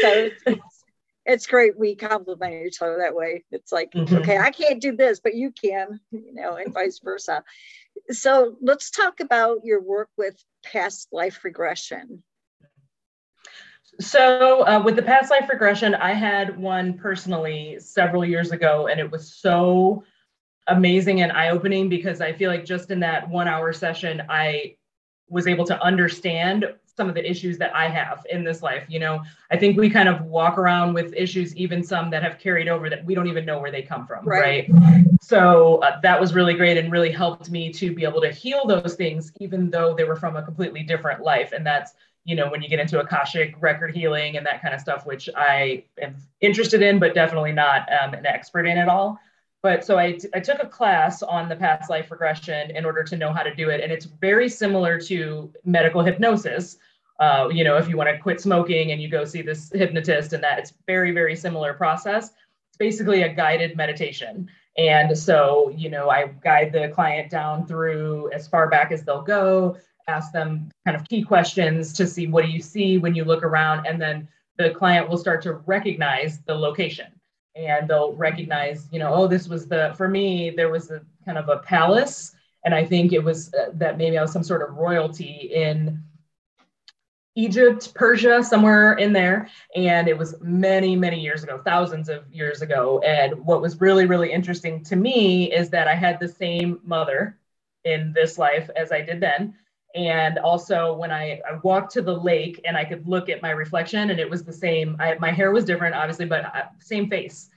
[0.00, 0.84] so it's, it's,
[1.26, 4.16] it's great we compliment each other that way it's like mm-hmm.
[4.16, 7.42] okay i can't do this but you can you know and vice versa
[8.10, 12.22] so let's talk about your work with past life regression
[14.00, 19.00] so uh, with the past life regression i had one personally several years ago and
[19.00, 20.04] it was so
[20.68, 24.74] amazing and eye-opening because i feel like just in that one hour session i
[25.28, 28.84] was able to understand some of the issues that I have in this life.
[28.88, 32.38] You know, I think we kind of walk around with issues, even some that have
[32.38, 34.24] carried over that we don't even know where they come from.
[34.24, 34.66] Right.
[34.70, 35.04] right?
[35.20, 38.66] So uh, that was really great and really helped me to be able to heal
[38.66, 41.52] those things, even though they were from a completely different life.
[41.52, 44.80] And that's, you know, when you get into Akashic record healing and that kind of
[44.80, 49.18] stuff, which I am interested in, but definitely not um, an expert in at all.
[49.64, 53.32] But so I, took a class on the past life regression in order to know
[53.32, 53.80] how to do it.
[53.80, 56.76] And it's very similar to medical hypnosis.
[57.18, 60.34] Uh, you know, if you want to quit smoking and you go see this hypnotist
[60.34, 62.26] and that, it's very, very similar process.
[62.68, 64.50] It's basically a guided meditation.
[64.76, 69.22] And so, you know, I guide the client down through as far back as they'll
[69.22, 73.24] go, ask them kind of key questions to see what do you see when you
[73.24, 73.86] look around.
[73.86, 77.13] And then the client will start to recognize the location
[77.56, 81.38] and they'll recognize, you know, oh, this was the, for me, there was a kind
[81.38, 82.34] of a palace.
[82.64, 86.02] And I think it was uh, that maybe I was some sort of royalty in
[87.36, 89.48] Egypt, Persia, somewhere in there.
[89.76, 93.00] And it was many, many years ago, thousands of years ago.
[93.00, 97.38] And what was really, really interesting to me is that I had the same mother
[97.84, 99.54] in this life as I did then.
[99.94, 103.50] And also, when I, I walked to the lake and I could look at my
[103.50, 104.96] reflection, and it was the same.
[104.98, 107.48] I, my hair was different, obviously, but uh, same face.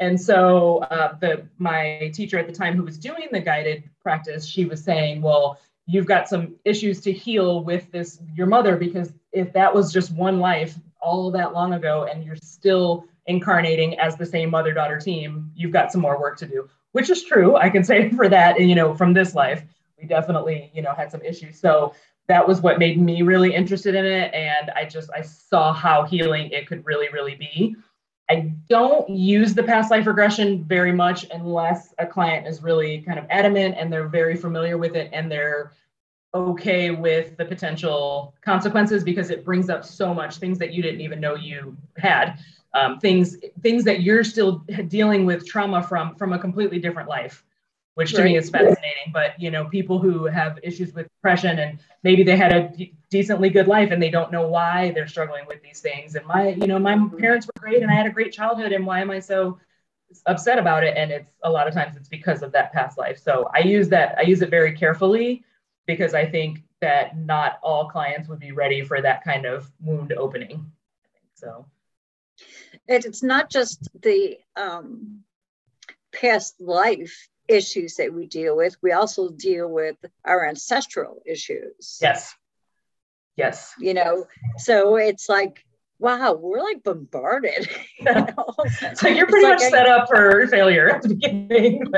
[0.00, 4.44] And so, uh, the my teacher at the time, who was doing the guided practice,
[4.44, 9.12] she was saying, "Well, you've got some issues to heal with this your mother because
[9.30, 14.16] if that was just one life all that long ago, and you're still incarnating as
[14.16, 17.54] the same mother daughter team, you've got some more work to do." Which is true.
[17.54, 19.62] I can say for that, and you know, from this life
[20.04, 21.58] we definitely, you know, had some issues.
[21.58, 21.94] So
[22.28, 24.32] that was what made me really interested in it.
[24.34, 27.76] And I just, I saw how healing it could really, really be.
[28.30, 33.18] I don't use the past life regression very much unless a client is really kind
[33.18, 35.72] of adamant and they're very familiar with it and they're
[36.34, 41.02] okay with the potential consequences because it brings up so much things that you didn't
[41.02, 42.38] even know you had
[42.72, 47.44] um, things things that you're still dealing with trauma from from a completely different life
[47.94, 48.26] which to right.
[48.26, 49.12] me is fascinating.
[49.12, 52.94] But you know, people who have issues with depression and maybe they had a d-
[53.10, 56.14] decently good life and they don't know why they're struggling with these things.
[56.14, 58.84] And my, you know, my parents were great and I had a great childhood, and
[58.84, 59.58] why am I so
[60.26, 60.96] upset about it?
[60.96, 63.18] And it's a lot of times it's because of that past life.
[63.18, 64.16] So I use that.
[64.18, 65.44] I use it very carefully
[65.86, 70.12] because I think that not all clients would be ready for that kind of wound
[70.12, 70.70] opening.
[71.34, 71.66] So.
[72.88, 75.20] It's not just the um,
[76.12, 81.98] past life issues that we deal with, we also deal with our ancestral issues.
[82.00, 82.34] Yes.
[83.36, 83.74] Yes.
[83.78, 84.26] You know,
[84.58, 85.64] so it's like,
[85.98, 87.68] wow, we're like bombarded.
[87.98, 88.54] You know?
[88.94, 91.84] so you're pretty much set up for failure at the beginning.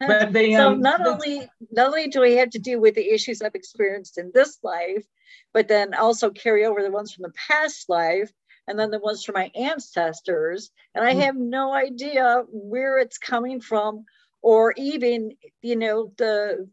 [0.00, 2.96] But, but they, so um, not only not only do we have to deal with
[2.96, 5.06] the issues I've experienced in this life,
[5.54, 8.32] but then also carry over the ones from the past life
[8.66, 10.70] and then the ones from my ancestors.
[10.94, 11.20] And I mm.
[11.22, 14.04] have no idea where it's coming from
[14.42, 16.68] or even you know the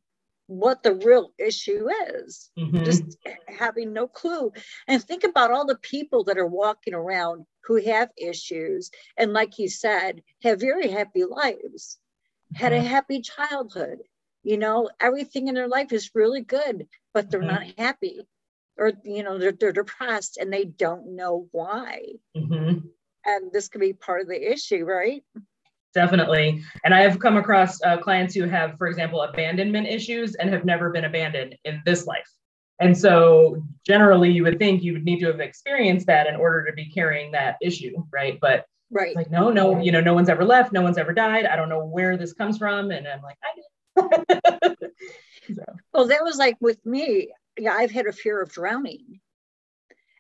[0.48, 2.84] what the real issue is mm-hmm.
[2.84, 3.04] just
[3.48, 4.52] having no clue
[4.88, 9.60] and think about all the people that are walking around who have issues and like
[9.60, 12.00] you said have very happy lives
[12.52, 12.64] mm-hmm.
[12.64, 12.88] had a mm-hmm.
[12.88, 14.00] happy childhood
[14.42, 17.68] you know everything in their life is really good but they're mm-hmm.
[17.68, 18.20] not happy
[18.76, 22.02] or you know they're, they're depressed and they don't know why
[22.36, 22.80] mm-hmm.
[23.24, 25.24] and this could be part of the issue right
[25.94, 26.64] definitely.
[26.84, 30.66] And I have come across uh, clients who have, for example, abandonment issues and have
[30.66, 32.30] never been abandoned in this life.
[32.80, 36.66] And so generally you would think you would need to have experienced that in order
[36.66, 38.40] to be carrying that issue, right?
[38.40, 39.16] But right.
[39.16, 41.46] like, no, no, you know, no one's ever left, no one's ever died.
[41.46, 42.92] I don't know where this comes from.
[42.92, 44.76] And I'm like, I did.
[45.56, 45.64] so.
[45.94, 47.34] Well, that was like with me.
[47.58, 49.20] Yeah, I've had a fear of drowning.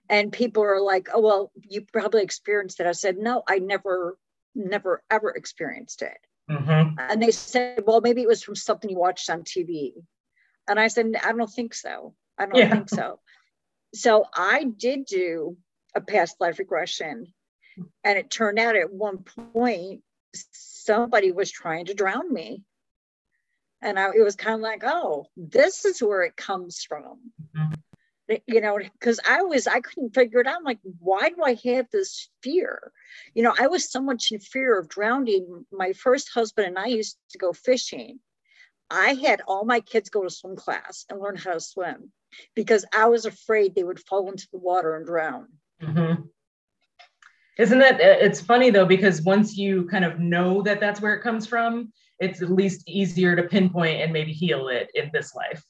[0.09, 2.87] And people are like, oh, well, you probably experienced it.
[2.87, 4.17] I said, no, I never
[4.55, 6.17] never ever experienced it.
[6.49, 6.95] Mm-hmm.
[6.97, 9.93] And they said, well, maybe it was from something you watched on TV.
[10.67, 12.15] And I said, I don't think so.
[12.37, 12.69] I don't yeah.
[12.69, 13.19] think so.
[13.93, 15.57] So I did do
[15.95, 17.33] a past life regression.
[18.03, 20.01] And it turned out at one point,
[20.33, 22.63] somebody was trying to drown me.
[23.81, 27.19] And I, it was kind of like, oh, this is where it comes from.
[27.55, 27.73] Mm-hmm
[28.47, 30.57] you know because i was i couldn't figure it out.
[30.57, 32.91] I'm like why do i have this fear?
[33.33, 35.65] You know i was so much in fear of drowning.
[35.71, 38.19] My first husband and i used to go fishing.
[38.91, 42.11] I had all my kids go to swim class and learn how to swim
[42.55, 45.47] because i was afraid they would fall into the water and drown.
[45.81, 46.23] Mm-hmm.
[47.57, 51.23] isn't that it's funny though because once you kind of know that that's where it
[51.23, 55.63] comes from it's at least easier to pinpoint and maybe heal it in this life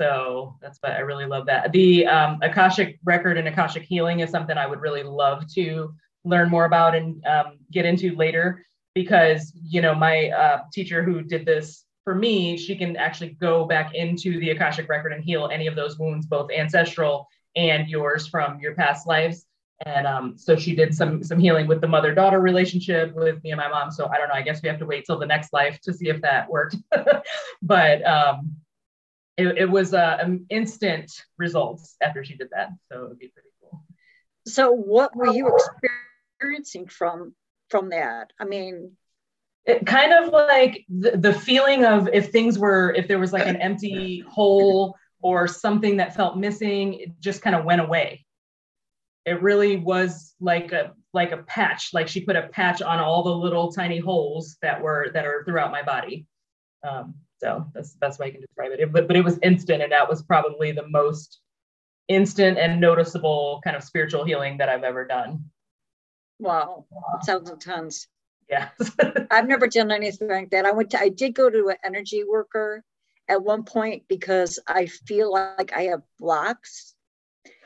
[0.00, 1.72] so that's why I really love that.
[1.72, 6.48] The um, Akashic record and Akashic healing is something I would really love to learn
[6.48, 11.44] more about and um, get into later because, you know, my uh, teacher who did
[11.44, 15.66] this for me, she can actually go back into the Akashic record and heal any
[15.66, 19.44] of those wounds, both ancestral and yours from your past lives.
[19.84, 23.50] And um, so she did some some healing with the mother daughter relationship with me
[23.50, 23.90] and my mom.
[23.90, 24.34] So I don't know.
[24.34, 26.76] I guess we have to wait till the next life to see if that worked.
[27.62, 28.56] but um,
[29.40, 32.70] it, it was uh, um, instant results after she did that.
[32.90, 33.82] So it would be pretty cool.
[34.46, 35.50] So what were you
[36.38, 37.34] experiencing from
[37.68, 38.32] from that?
[38.38, 38.92] I mean,
[39.64, 43.46] it kind of like the, the feeling of if things were if there was like
[43.46, 48.24] an empty hole or something that felt missing, it just kind of went away.
[49.26, 53.22] It really was like a like a patch, like she put a patch on all
[53.22, 56.26] the little tiny holes that were that are throughout my body.
[56.82, 58.80] Um, so that's the best way I can describe it.
[58.80, 61.40] it but, but it was instant, and that was probably the most
[62.08, 65.44] instant and noticeable kind of spiritual healing that I've ever done.
[66.38, 66.86] Wow,
[67.16, 68.08] it sounds intense.
[68.48, 68.68] Yeah.
[69.30, 70.66] I've never done anything like that.
[70.66, 72.84] I went to I did go to an energy worker
[73.28, 76.94] at one point because I feel like I have blocks.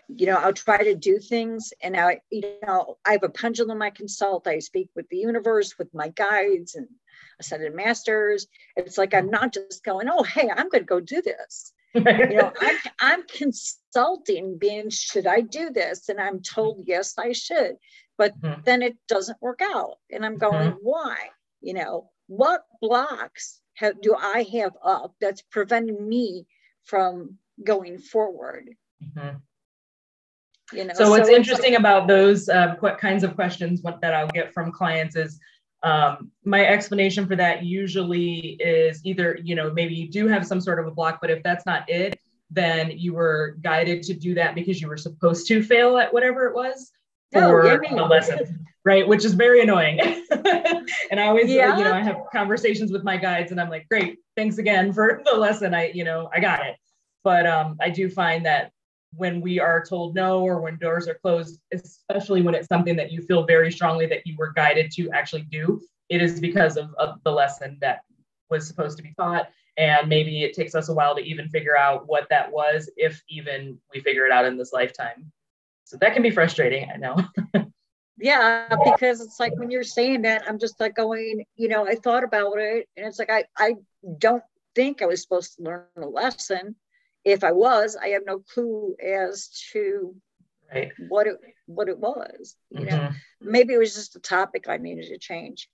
[0.09, 3.81] You know, I'll try to do things and I, you know, I have a pendulum
[3.81, 4.47] I consult.
[4.47, 6.87] I speak with the universe, with my guides and
[7.41, 8.47] ascended masters.
[8.77, 11.73] It's like I'm not just going, oh, hey, I'm going to go do this.
[11.95, 16.09] you know, I'm, I'm consulting, being, should I do this?
[16.09, 17.77] And I'm told, yes, I should.
[18.19, 18.63] But mm-hmm.
[18.65, 19.99] then it doesn't work out.
[20.11, 20.79] And I'm going, mm-hmm.
[20.83, 21.17] why?
[21.61, 26.47] You know, what blocks have, do I have up that's preventing me
[26.85, 28.71] from going forward?
[29.03, 29.37] Mm-hmm.
[30.73, 34.53] You know, so what's so interesting about those uh, kinds of questions that I'll get
[34.53, 35.39] from clients is
[35.85, 40.61] um, my explanation for that usually is either you know maybe you do have some
[40.61, 42.19] sort of a block, but if that's not it,
[42.51, 46.47] then you were guided to do that because you were supposed to fail at whatever
[46.47, 46.91] it was
[47.33, 49.07] for oh, yeah, the lesson right?
[49.07, 49.99] Which is very annoying.
[50.31, 51.77] and I always, yeah.
[51.77, 55.23] you know, I have conversations with my guides and I'm like, great, thanks again for
[55.25, 55.75] the lesson.
[55.75, 56.77] I, you know, I got it.
[57.23, 58.73] But um, I do find that
[59.17, 63.13] when we are told no or when doors are closed, especially when it's something that
[63.13, 66.95] you feel very strongly that you were guided to actually do, it is because of,
[66.99, 68.01] of the lesson that
[68.51, 69.49] was supposed to be taught.
[69.77, 73.23] And maybe it takes us a while to even figure out what that was, if
[73.29, 75.33] even we figure it out in this lifetime.
[75.85, 77.17] So that can be frustrating, I know.
[78.19, 81.95] yeah because it's like when you're saying that i'm just like going you know i
[81.95, 83.75] thought about it and it's like i i
[84.19, 84.43] don't
[84.75, 86.77] think i was supposed to learn a lesson
[87.25, 90.15] if i was i have no clue as to
[90.73, 90.93] right.
[91.09, 92.97] what it what it was you mm-hmm.
[92.97, 93.11] know
[93.41, 95.69] maybe it was just a topic i needed to change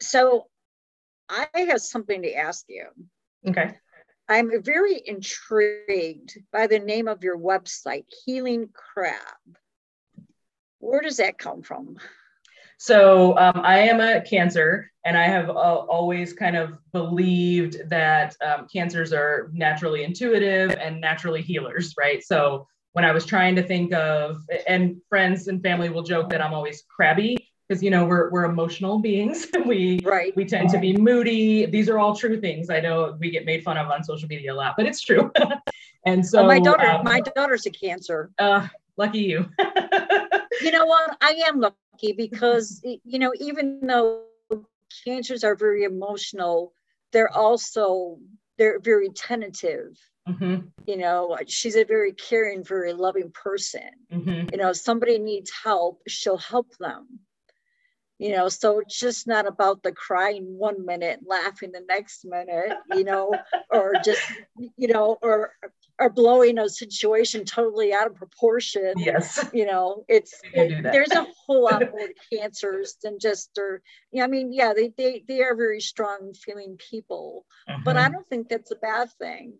[0.00, 0.46] so
[1.28, 2.86] i have something to ask you
[3.46, 3.74] okay
[4.28, 9.18] i'm very intrigued by the name of your website healing crab
[10.82, 11.96] where does that come from?
[12.82, 18.34] So um, I am a cancer, and I have uh, always kind of believed that
[18.44, 22.24] um, cancers are naturally intuitive and naturally healers, right?
[22.24, 26.42] So when I was trying to think of, and friends and family will joke that
[26.42, 27.36] I'm always crabby
[27.68, 29.46] because you know we're we're emotional beings.
[29.64, 30.34] we right.
[30.34, 31.66] we tend to be moody.
[31.66, 32.68] These are all true things.
[32.68, 35.30] I know we get made fun of on social media a lot, but it's true.
[36.04, 38.32] and so my daughter, um, my daughter's a cancer.
[38.40, 38.66] Uh,
[38.96, 39.48] lucky you.
[40.60, 41.16] you know what?
[41.20, 41.64] I am
[42.10, 44.24] because, you know, even though
[45.04, 46.72] cancers are very emotional,
[47.12, 48.18] they're also
[48.58, 49.96] they're very tentative.
[50.28, 50.66] Mm-hmm.
[50.86, 53.90] You know, she's a very caring, very loving person.
[54.12, 54.48] Mm-hmm.
[54.52, 57.20] You know, if somebody needs help, she'll help them.
[58.18, 62.72] You know, so it's just not about the crying one minute, laughing the next minute,
[62.94, 63.34] you know,
[63.68, 64.22] or just,
[64.76, 65.54] you know, or
[66.02, 68.94] are blowing a situation totally out of proportion.
[68.96, 69.44] Yes.
[69.52, 74.52] You know, it's there's a whole lot more cancers than just or yeah, I mean,
[74.52, 77.46] yeah, they they they are very strong feeling people.
[77.84, 78.12] But I mm-hmm.
[78.12, 79.54] don't think that's a bad thing.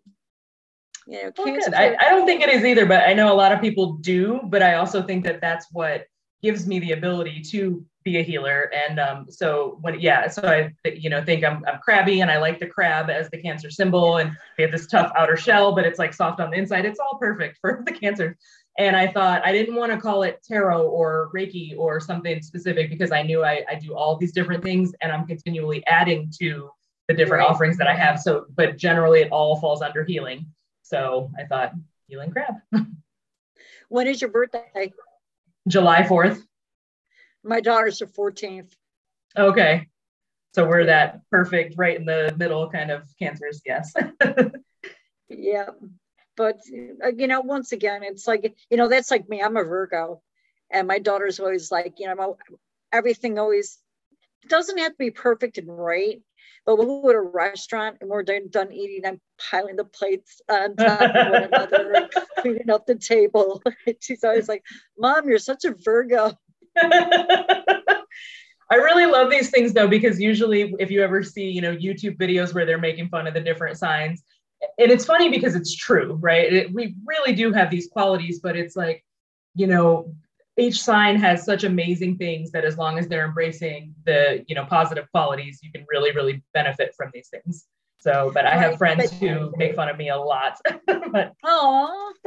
[1.07, 3.51] You know, well, I, I don't think it is either, but I know a lot
[3.51, 6.05] of people do, but I also think that that's what
[6.43, 8.69] gives me the ability to be a healer.
[8.73, 12.37] And um, so when, yeah, so I, you know, think I'm, I'm crabby and I
[12.37, 14.17] like the crab as the cancer symbol.
[14.17, 16.85] And we have this tough outer shell, but it's like soft on the inside.
[16.85, 18.37] It's all perfect for the cancer.
[18.77, 22.89] And I thought I didn't want to call it tarot or Reiki or something specific
[22.89, 26.71] because I knew I, I do all these different things and I'm continually adding to
[27.07, 27.49] the different right.
[27.49, 28.19] offerings that I have.
[28.19, 30.47] So, but generally it all falls under healing.
[30.81, 31.73] So I thought
[32.07, 32.55] healing crab.
[33.89, 34.91] when is your birthday?
[35.67, 36.41] July 4th.
[37.43, 38.71] My daughter's the 14th.
[39.37, 39.87] Okay.
[40.53, 43.61] So we're that perfect, right in the middle kind of cancers.
[43.65, 43.93] Yes.
[45.29, 45.69] yeah.
[46.35, 46.59] But,
[47.03, 49.41] uh, you know, once again, it's like, you know, that's like me.
[49.41, 50.21] I'm a Virgo.
[50.69, 52.37] And my daughter's always like, you know,
[52.91, 53.79] everything always
[54.47, 56.21] doesn't have to be perfect and right.
[56.65, 59.05] But we'll go to a restaurant and we're done, done eating.
[59.05, 62.09] I'm piling the plates on top of one another and
[62.39, 63.61] cleaning up the table.
[63.99, 64.63] She's always like,
[64.97, 66.31] Mom, you're such a Virgo.
[68.73, 72.17] I really love these things though, because usually if you ever see, you know, YouTube
[72.17, 74.23] videos where they're making fun of the different signs,
[74.77, 76.51] and it's funny because it's true, right?
[76.51, 79.03] It, we really do have these qualities, but it's like,
[79.55, 80.15] you know,
[80.57, 84.65] each sign has such amazing things that as long as they're embracing the, you know,
[84.65, 87.65] positive qualities, you can really, really benefit from these things.
[87.99, 90.59] So, but I have friends who make fun of me a lot.
[90.87, 92.13] but, oh,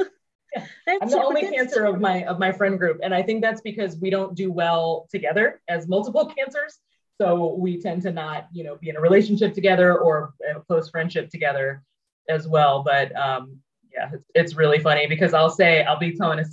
[0.88, 3.98] I'm the only cancer of my of my friend group, and I think that's because
[3.98, 6.78] we don't do well together as multiple cancers.
[7.20, 10.88] So we tend to not, you know, be in a relationship together or a close
[10.88, 11.82] friendship together
[12.28, 12.82] as well.
[12.82, 13.60] But um,
[13.92, 16.44] Yeah, it's, it's really funny because I'll say I'll be telling a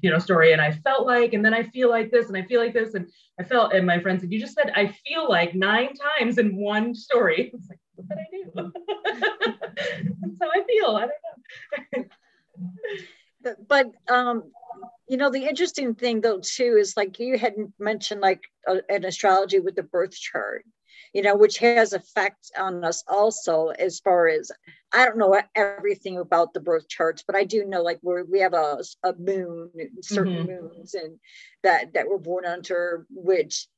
[0.00, 2.42] you know story and I felt like and then I feel like this and I
[2.42, 5.28] feel like this and I felt and my friend said you just said I feel
[5.28, 7.52] like nine times in one story.
[7.58, 8.72] It's like what did I do?
[10.20, 10.96] That's how I feel.
[10.96, 11.08] I
[11.94, 12.08] don't
[13.44, 13.54] know.
[13.68, 14.44] but um
[15.08, 19.58] you know the interesting thing though too is like you had mentioned like an astrology
[19.58, 20.64] with the birth chart
[21.12, 24.50] you know, which has effect on us also as far as
[24.92, 28.40] I don't know everything about the birth charts, but I do know like we we
[28.40, 29.70] have a, a moon,
[30.02, 30.50] certain mm-hmm.
[30.50, 31.18] moons, and
[31.62, 33.68] that that we're born under, which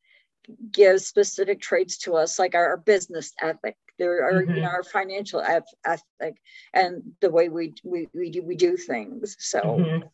[0.71, 4.55] gives specific traits to us, like our, our business ethic, there are mm-hmm.
[4.55, 6.37] you know our financial ethic,
[6.73, 9.37] and the way we we we do, we do things.
[9.39, 9.61] So.
[9.61, 10.07] Mm-hmm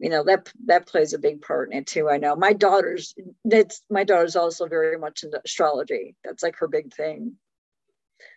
[0.00, 3.14] you know that that plays a big part in it too i know my daughter's
[3.44, 7.34] that's my daughter's also very much into astrology that's like her big thing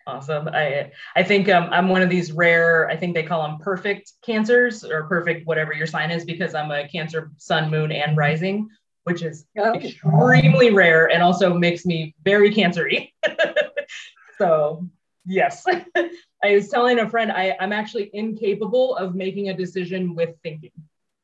[0.06, 3.58] awesome i i think um, i'm one of these rare i think they call them
[3.58, 8.16] perfect cancers or perfect whatever your sign is because i'm a cancer sun moon and
[8.16, 8.68] rising
[9.04, 9.74] which is oh.
[9.74, 13.12] extremely rare and also makes me very cancery
[14.38, 14.86] so
[15.24, 15.64] yes
[16.42, 20.72] i was telling a friend I, i'm actually incapable of making a decision with thinking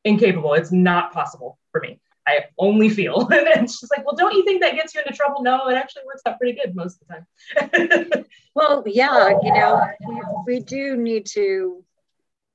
[0.09, 0.55] incapable.
[0.55, 2.01] It's not possible for me.
[2.29, 3.29] I only feel.
[3.33, 5.43] and she's like, well, don't you think that gets you into trouble?
[5.43, 8.25] No, it actually works out pretty good most of the time.
[8.55, 10.21] well, yeah, you know, we,
[10.55, 11.85] we do need to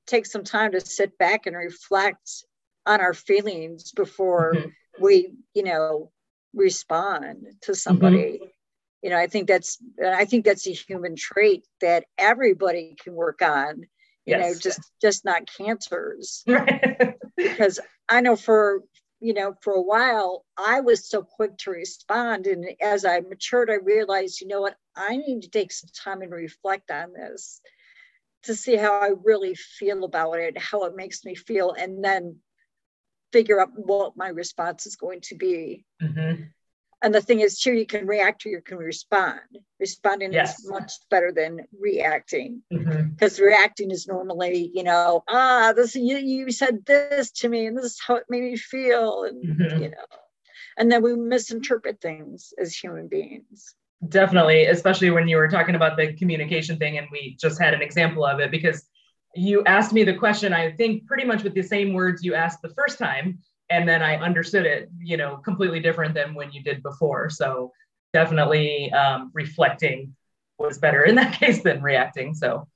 [0.05, 2.45] take some time to sit back and reflect
[2.85, 4.69] on our feelings before mm-hmm.
[5.03, 6.11] we, you know,
[6.53, 8.17] respond to somebody.
[8.17, 8.45] Mm-hmm.
[9.01, 13.41] You know, I think that's I think that's a human trait that everybody can work
[13.41, 13.85] on
[14.25, 14.41] you yes.
[14.41, 16.45] know just just not cancers
[17.37, 18.81] because i know for
[19.23, 22.45] you know for a while i was so quick to respond.
[22.45, 24.75] And as i matured i realized you know what?
[24.95, 27.61] I need to take some time and reflect on this
[28.43, 32.37] to see how i really feel about it how it makes me feel and then
[33.31, 35.85] figure out what my response is going to be.
[36.01, 36.43] Mm-hmm
[37.03, 39.39] and the thing is too you can react or you can respond
[39.79, 40.59] responding yes.
[40.59, 43.43] is much better than reacting because mm-hmm.
[43.43, 47.85] reacting is normally you know ah this you, you said this to me and this
[47.85, 49.83] is how it made me feel and mm-hmm.
[49.83, 50.07] you know
[50.77, 53.75] and then we misinterpret things as human beings
[54.07, 57.81] definitely especially when you were talking about the communication thing and we just had an
[57.81, 58.85] example of it because
[59.35, 62.61] you asked me the question i think pretty much with the same words you asked
[62.61, 63.39] the first time
[63.73, 67.31] and then I understood it, you know, completely different than when you did before.
[67.31, 67.71] So
[68.13, 70.15] definitely um, reflecting
[70.59, 72.35] was better in that case than reacting.
[72.35, 72.67] So.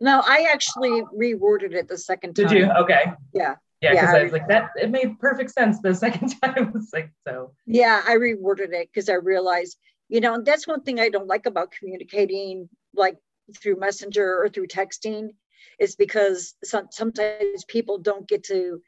[0.00, 2.46] No, I actually reworded it the second time.
[2.46, 2.70] Did you?
[2.70, 3.12] Okay.
[3.34, 3.56] Yeah.
[3.80, 4.70] Yeah, because yeah, I was like that.
[4.76, 6.72] It made perfect sense the second time.
[6.74, 7.52] It's like so.
[7.66, 9.76] Yeah, I reworded it because I realized,
[10.08, 13.16] you know, that's one thing I don't like about communicating, like
[13.56, 15.30] through messenger or through texting,
[15.78, 18.80] is because some, sometimes people don't get to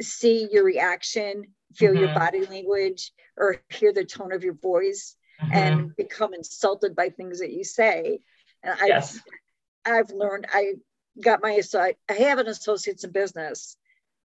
[0.00, 1.44] see your reaction,
[1.74, 2.04] feel mm-hmm.
[2.04, 5.52] your body language, or hear the tone of your voice mm-hmm.
[5.52, 8.20] and become insulted by things that you say.
[8.62, 9.20] And I've, yes.
[9.84, 10.74] I've learned, I
[11.22, 13.76] got my, I have an associate's in business.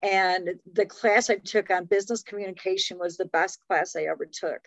[0.03, 4.61] And the class I took on business communication was the best class I ever took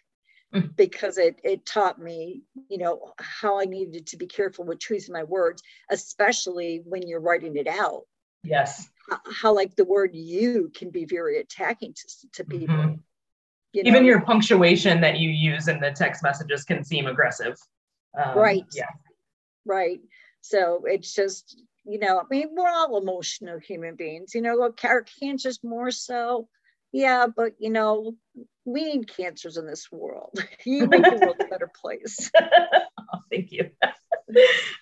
[0.54, 0.74] mm.
[0.76, 5.12] because it it taught me you know how i needed to be careful with choosing
[5.12, 8.02] my words especially when you're writing it out
[8.42, 8.88] Yes.
[9.40, 12.76] How, like the word you can be very attacking to, to people.
[12.76, 12.94] Mm-hmm.
[13.72, 13.88] You know?
[13.90, 17.56] Even your punctuation that you use in the text messages can seem aggressive.
[18.20, 18.64] Um, right.
[18.74, 18.88] Yeah.
[19.64, 20.00] Right.
[20.40, 25.02] So it's just, you know, I mean, we're all emotional human beings, you know, our
[25.02, 26.48] cancers more so.
[26.92, 28.16] Yeah, but you know,
[28.64, 30.36] we need cancers in this world.
[30.64, 32.30] you make the world a better place.
[32.40, 33.70] oh, thank you.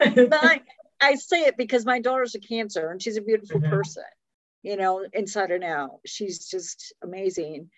[0.00, 0.62] but
[1.00, 3.70] I say it because my daughter's a cancer and she's a beautiful mm-hmm.
[3.70, 4.04] person,
[4.62, 6.00] you know, inside and out.
[6.06, 7.70] She's just amazing.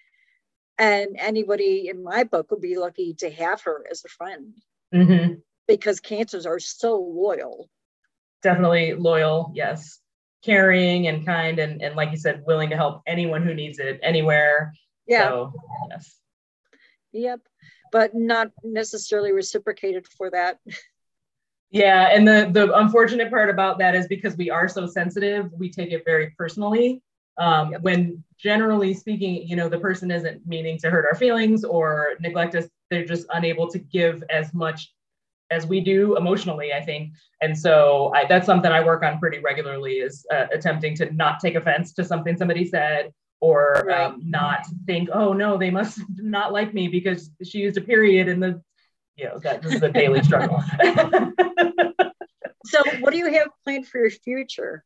[0.79, 4.55] And anybody in my book would be lucky to have her as a friend
[4.95, 5.35] mm-hmm.
[5.69, 7.69] because cancers are so loyal.
[8.43, 9.99] Definitely loyal, yes.
[10.43, 14.01] Caring and kind, and, and like you said, willing to help anyone who needs it
[14.03, 14.73] anywhere.
[15.07, 15.29] Yeah.
[15.29, 15.53] So,
[15.91, 16.17] yes.
[17.13, 17.41] Yep.
[17.93, 20.59] But not necessarily reciprocated for that.
[21.71, 25.71] Yeah, and the the unfortunate part about that is because we are so sensitive, we
[25.71, 27.03] take it very personally.
[27.39, 27.83] Um, yep.
[27.83, 32.57] When generally speaking, you know, the person isn't meaning to hurt our feelings or neglect
[32.57, 34.93] us; they're just unable to give as much
[35.53, 36.73] as we do emotionally.
[36.73, 40.97] I think, and so I, that's something I work on pretty regularly is uh, attempting
[40.97, 44.07] to not take offense to something somebody said or right.
[44.07, 48.29] um, not think, oh no, they must not like me because she used a period
[48.29, 48.61] in the
[49.21, 50.63] you know, that is a daily struggle.
[52.65, 54.85] so what do you have planned for your future?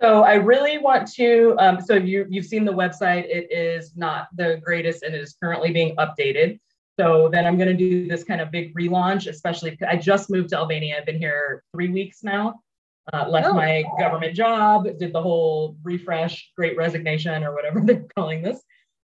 [0.00, 1.54] So I really want to.
[1.58, 3.24] Um, so you you've seen the website.
[3.28, 6.58] It is not the greatest, and it is currently being updated.
[6.98, 10.50] So then I'm going to do this kind of big relaunch, especially I just moved
[10.50, 10.98] to Albania.
[10.98, 12.60] I've been here three weeks now.
[13.12, 13.54] Uh, left oh.
[13.54, 18.62] my government job, did the whole refresh, great resignation, or whatever they're calling this.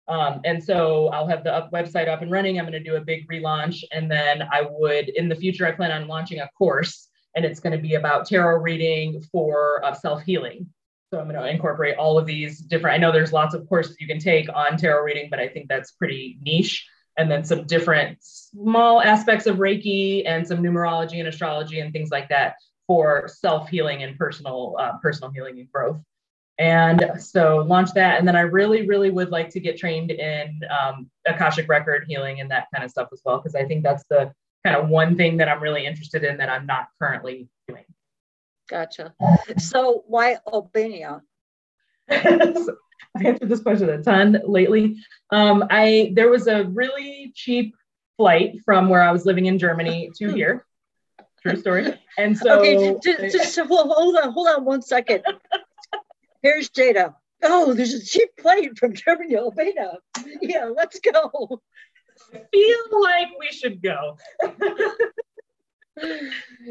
[0.07, 2.59] Um, and so I'll have the up website up and running.
[2.59, 3.82] I'm going to do a big relaunch.
[3.90, 7.61] And then I would, in the future, I plan on launching a course, and it's
[7.61, 10.68] going to be about tarot reading for uh, self healing.
[11.11, 12.94] So I'm going to incorporate all of these different.
[12.94, 15.68] I know there's lots of courses you can take on tarot reading, but I think
[15.68, 16.86] that's pretty niche.
[17.16, 22.11] And then some different small aspects of Reiki and some numerology and astrology and things
[22.11, 26.00] like that for self healing and personal uh, personal healing and growth.
[26.59, 28.18] And so launch that.
[28.18, 32.40] And then I really, really would like to get trained in um, Akashic record healing
[32.40, 34.32] and that kind of stuff as well, because I think that's the
[34.64, 37.84] kind of one thing that I'm really interested in that I'm not currently doing.
[38.68, 39.14] Gotcha.
[39.59, 41.22] So why Albania?
[42.11, 42.76] so
[43.16, 44.96] I answered this question a ton lately.
[45.30, 47.74] Um, I there was a really cheap
[48.16, 50.64] flight from where I was living in Germany to here.
[51.42, 51.94] True story.
[52.16, 55.22] And so okay, just, just hold on, hold on one second.
[56.45, 57.14] Here's Jada.
[57.42, 59.95] Oh, there's a cheap plane from Germany Albania.
[60.42, 61.62] Yeah, let's go.
[62.34, 64.18] I feel like we should go.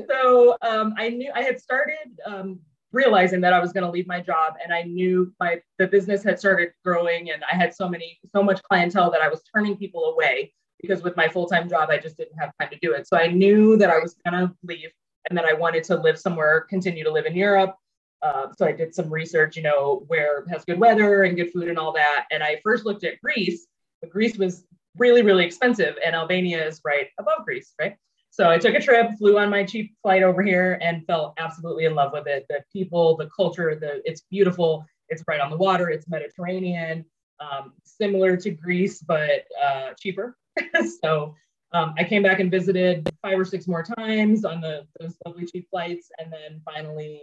[0.07, 2.59] so um, I knew I had started um,
[2.91, 6.23] realizing that I was going to leave my job, and I knew my the business
[6.23, 9.75] had started growing, and I had so many so much clientele that I was turning
[9.75, 12.93] people away because with my full time job I just didn't have time to do
[12.93, 13.07] it.
[13.07, 14.91] So I knew that I was going to leave,
[15.27, 17.75] and that I wanted to live somewhere, continue to live in Europe,
[18.23, 21.67] uh, so I did some research, you know, where has good weather and good food
[21.67, 22.25] and all that.
[22.31, 23.67] And I first looked at Greece,
[24.01, 24.65] but Greece was
[24.97, 27.95] really, really expensive, and Albania is right above Greece, right?
[28.29, 31.85] So I took a trip, flew on my cheap flight over here, and fell absolutely
[31.85, 32.45] in love with it.
[32.49, 34.85] The people, the culture, the it's beautiful.
[35.09, 35.89] It's right on the water.
[35.89, 37.05] It's Mediterranean,
[37.39, 40.37] um, similar to Greece, but uh, cheaper.
[41.03, 41.35] so
[41.73, 45.45] um, I came back and visited five or six more times on the those lovely
[45.45, 47.21] cheap flights, and then finally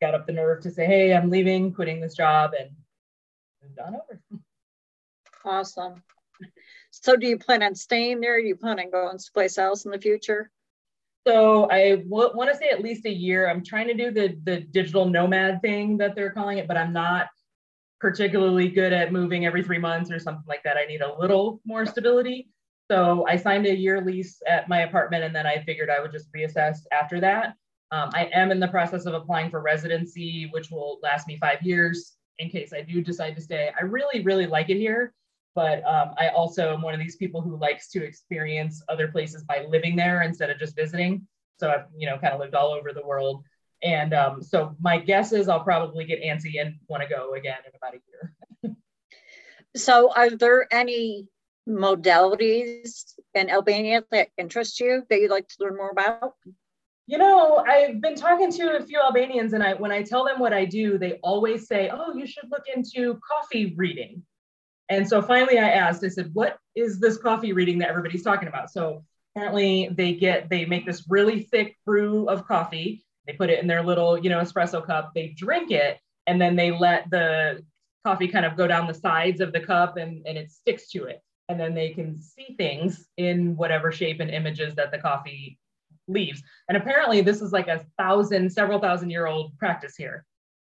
[0.00, 2.70] got up the nerve to say, hey, I'm leaving, quitting this job, and
[3.62, 4.20] moved on over.
[5.44, 6.02] Awesome.
[6.90, 8.40] So, do you plan on staying there?
[8.40, 10.50] Do you plan on going someplace else in the future?
[11.26, 13.48] So, I w- want to say at least a year.
[13.48, 16.92] I'm trying to do the the digital nomad thing that they're calling it, but I'm
[16.92, 17.28] not
[18.00, 20.78] particularly good at moving every three months or something like that.
[20.78, 22.48] I need a little more stability.
[22.90, 26.10] So I signed a year lease at my apartment, and then I figured I would
[26.10, 27.54] just reassess after that.
[27.92, 31.60] Um, I am in the process of applying for residency, which will last me five
[31.62, 33.70] years in case I do decide to stay.
[33.78, 35.12] I really, really like it here,
[35.54, 39.42] but um, I also am one of these people who likes to experience other places
[39.42, 41.26] by living there instead of just visiting.
[41.58, 43.44] So I've, you know, kind of lived all over the world.
[43.82, 47.58] And um, so my guess is I'll probably get antsy and want to go again
[47.66, 48.76] in about a year.
[49.76, 51.26] so are there any
[51.68, 56.34] modalities in Albania that interest you that you'd like to learn more about?
[57.10, 60.38] You know, I've been talking to a few Albanians, and I when I tell them
[60.38, 64.22] what I do, they always say, "Oh, you should look into coffee reading."
[64.88, 66.04] And so finally, I asked.
[66.04, 69.04] I said, "What is this coffee reading that everybody's talking about?" So
[69.34, 73.04] apparently, they get they make this really thick brew of coffee.
[73.26, 75.10] They put it in their little, you know, espresso cup.
[75.12, 75.98] They drink it,
[76.28, 77.64] and then they let the
[78.06, 81.06] coffee kind of go down the sides of the cup, and and it sticks to
[81.06, 81.20] it.
[81.48, 85.58] And then they can see things in whatever shape and images that the coffee
[86.10, 86.42] leaves.
[86.68, 90.24] And apparently, this is like a thousand, several thousand year old practice here.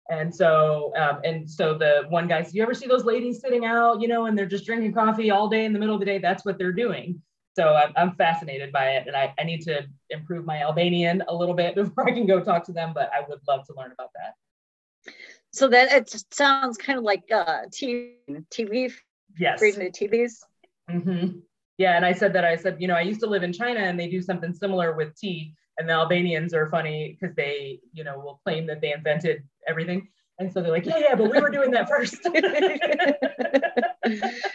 [0.09, 3.65] And so, um, and so the one guy said, "You ever see those ladies sitting
[3.65, 6.07] out, you know, and they're just drinking coffee all day in the middle of the
[6.07, 6.19] day?
[6.19, 7.21] That's what they're doing."
[7.57, 11.35] So I'm, I'm fascinated by it, and I, I need to improve my Albanian a
[11.35, 12.93] little bit before I can go talk to them.
[12.95, 15.13] But I would love to learn about that.
[15.53, 18.13] So that it sounds kind of like uh, TV,
[18.51, 18.93] TV,
[19.39, 20.45] yes, reading the TVs.
[20.91, 21.39] Mm-hmm.
[21.79, 23.81] Yeah, and I said that I said, you know, I used to live in China
[23.81, 25.55] and they do something similar with tea.
[25.79, 30.09] And the Albanians are funny because they, you know, will claim that they invented everything.
[30.39, 32.17] And so they're like, yeah, yeah, but we were doing that first.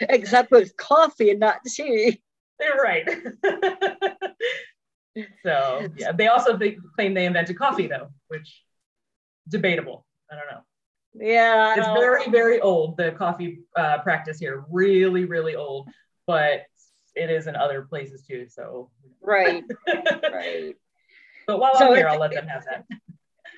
[0.00, 2.20] Except with coffee and not tea.
[2.58, 3.08] They're right.
[5.44, 8.62] so yeah, they also they claim they invented coffee though, which
[9.48, 10.06] debatable.
[10.30, 10.60] I don't know.
[11.14, 12.96] Yeah, it's very very old.
[12.96, 15.88] The coffee uh, practice here, really really old.
[16.26, 16.62] But
[17.14, 18.46] it is in other places too.
[18.48, 18.90] So
[19.20, 20.74] right, right.
[21.46, 22.84] But while so I'm here, I'll let them have that.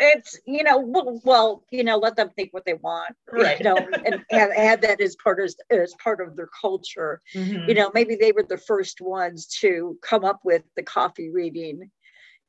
[0.01, 0.79] It's you know
[1.25, 4.83] well you know let them think what they want right you know and add, add
[4.83, 7.69] that as part of as part of their culture mm-hmm.
[7.69, 11.93] you know maybe they were the first ones to come up with the coffee reading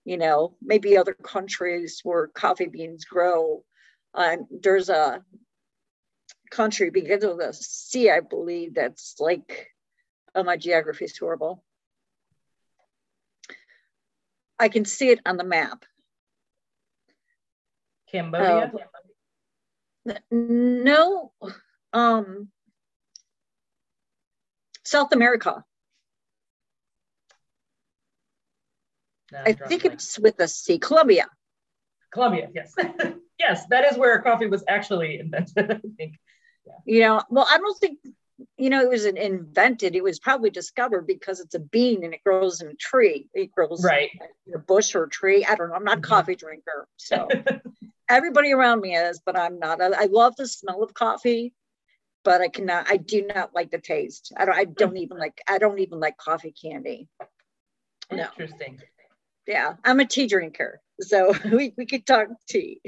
[0.06, 3.64] you know maybe other countries where coffee beans grow
[4.16, 5.22] Uh, there's a
[6.50, 9.68] country because of the sea, I believe, that's like,
[10.36, 11.64] oh, my geography is horrible.
[14.60, 15.86] I can see it on the map.
[18.12, 18.72] Cambodia?
[20.08, 21.32] Uh, no,
[21.94, 22.50] um,
[24.84, 25.64] South America.
[29.32, 31.28] No, I think it's with the sea, Colombia.
[32.14, 32.74] Colombia, yes.
[33.40, 36.20] yes, that is where coffee was actually invented, I think.
[36.66, 36.74] Yeah.
[36.86, 38.00] You know, well, I don't think,
[38.58, 39.96] you know, it was invented.
[39.96, 43.30] It was probably discovered because it's a bean and it grows in a tree.
[43.34, 44.10] It grows right.
[44.46, 45.46] in a bush or a tree.
[45.46, 45.76] I don't know.
[45.76, 46.10] I'm not a mm-hmm.
[46.10, 46.88] coffee drinker.
[46.98, 47.28] So
[48.10, 49.82] everybody around me is, but I'm not.
[49.82, 51.54] I, I, love the smell of coffee,
[52.24, 54.34] but I cannot, I do not like the taste.
[54.36, 57.08] I don't, I don't even like, I don't even like coffee candy.
[58.12, 58.28] No.
[58.38, 58.80] Interesting
[59.48, 62.82] yeah i'm a tea drinker so we, we could talk tea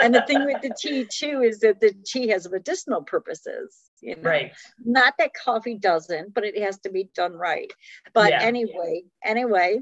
[0.00, 4.16] and the thing with the tea too is that the tea has medicinal purposes you
[4.16, 4.22] know?
[4.22, 4.52] right
[4.84, 7.72] not that coffee doesn't but it has to be done right
[8.14, 8.40] but yeah.
[8.42, 9.78] anyway anyway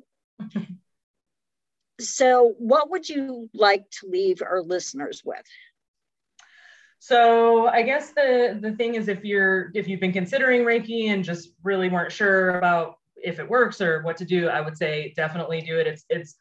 [2.01, 5.45] so what would you like to leave our listeners with
[7.03, 11.25] so I guess the the thing is if you're if you've been considering Reiki and
[11.25, 15.13] just really weren't sure about if it works or what to do, I would say
[15.17, 15.87] definitely do it.
[15.87, 16.37] It's it's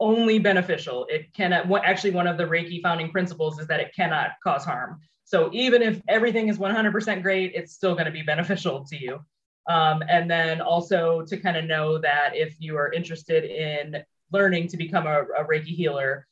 [0.00, 1.06] only beneficial.
[1.08, 1.70] It cannot.
[1.84, 5.00] Actually one of the Reiki founding principles is that it cannot cause harm.
[5.24, 9.20] So even if everything is 100% great, it's still going to be beneficial to you.
[9.68, 14.68] Um, and then also to kind of know that if you are interested in learning
[14.68, 16.26] to become a, a Reiki healer,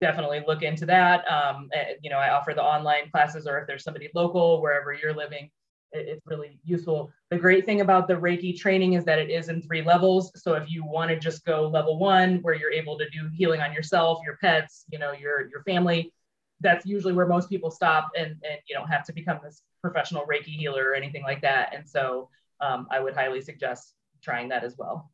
[0.00, 1.24] definitely look into that.
[1.30, 1.70] Um,
[2.02, 5.50] you know, I offer the online classes, or if there's somebody local wherever you're living,
[5.94, 7.10] it's really useful.
[7.30, 10.32] The great thing about the Reiki training is that it is in three levels.
[10.36, 13.60] So if you want to just go level one, where you're able to do healing
[13.60, 16.12] on yourself, your pets, you know, your your family,
[16.60, 20.26] that's usually where most people stop, and and you don't have to become this professional
[20.26, 21.74] Reiki healer or anything like that.
[21.74, 22.28] And so
[22.60, 25.10] um, I would highly suggest trying that as well.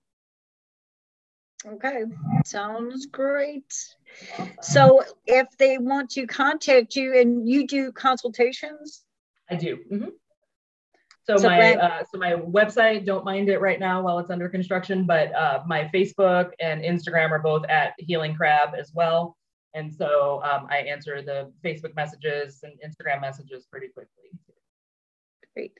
[1.66, 2.05] Okay,
[2.45, 3.74] sounds great.
[4.62, 9.03] So if they want to contact you and you do consultations?
[9.51, 9.78] I do.
[9.93, 10.09] Mm-hmm.
[11.31, 14.49] So, so my uh, so my website, don't mind it right now while it's under
[14.49, 19.37] construction, but uh, my Facebook and Instagram are both at Healing Crab as well.
[19.74, 24.33] And so um, I answer the Facebook messages and Instagram messages pretty quickly.
[25.55, 25.78] Great.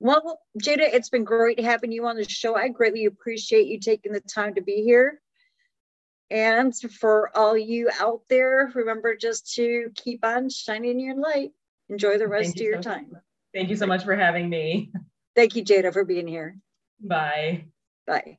[0.00, 2.56] Well, Jada, it's been great having you on the show.
[2.56, 5.20] I greatly appreciate you taking the time to be here.
[6.30, 11.50] And for all you out there, remember just to keep on shining your light.
[11.90, 13.16] Enjoy the rest Thank of your so time.
[13.54, 14.92] Thank you so much for having me.
[15.34, 16.58] Thank you, Jada, for being here.
[17.00, 17.66] Bye.
[18.06, 18.38] Bye.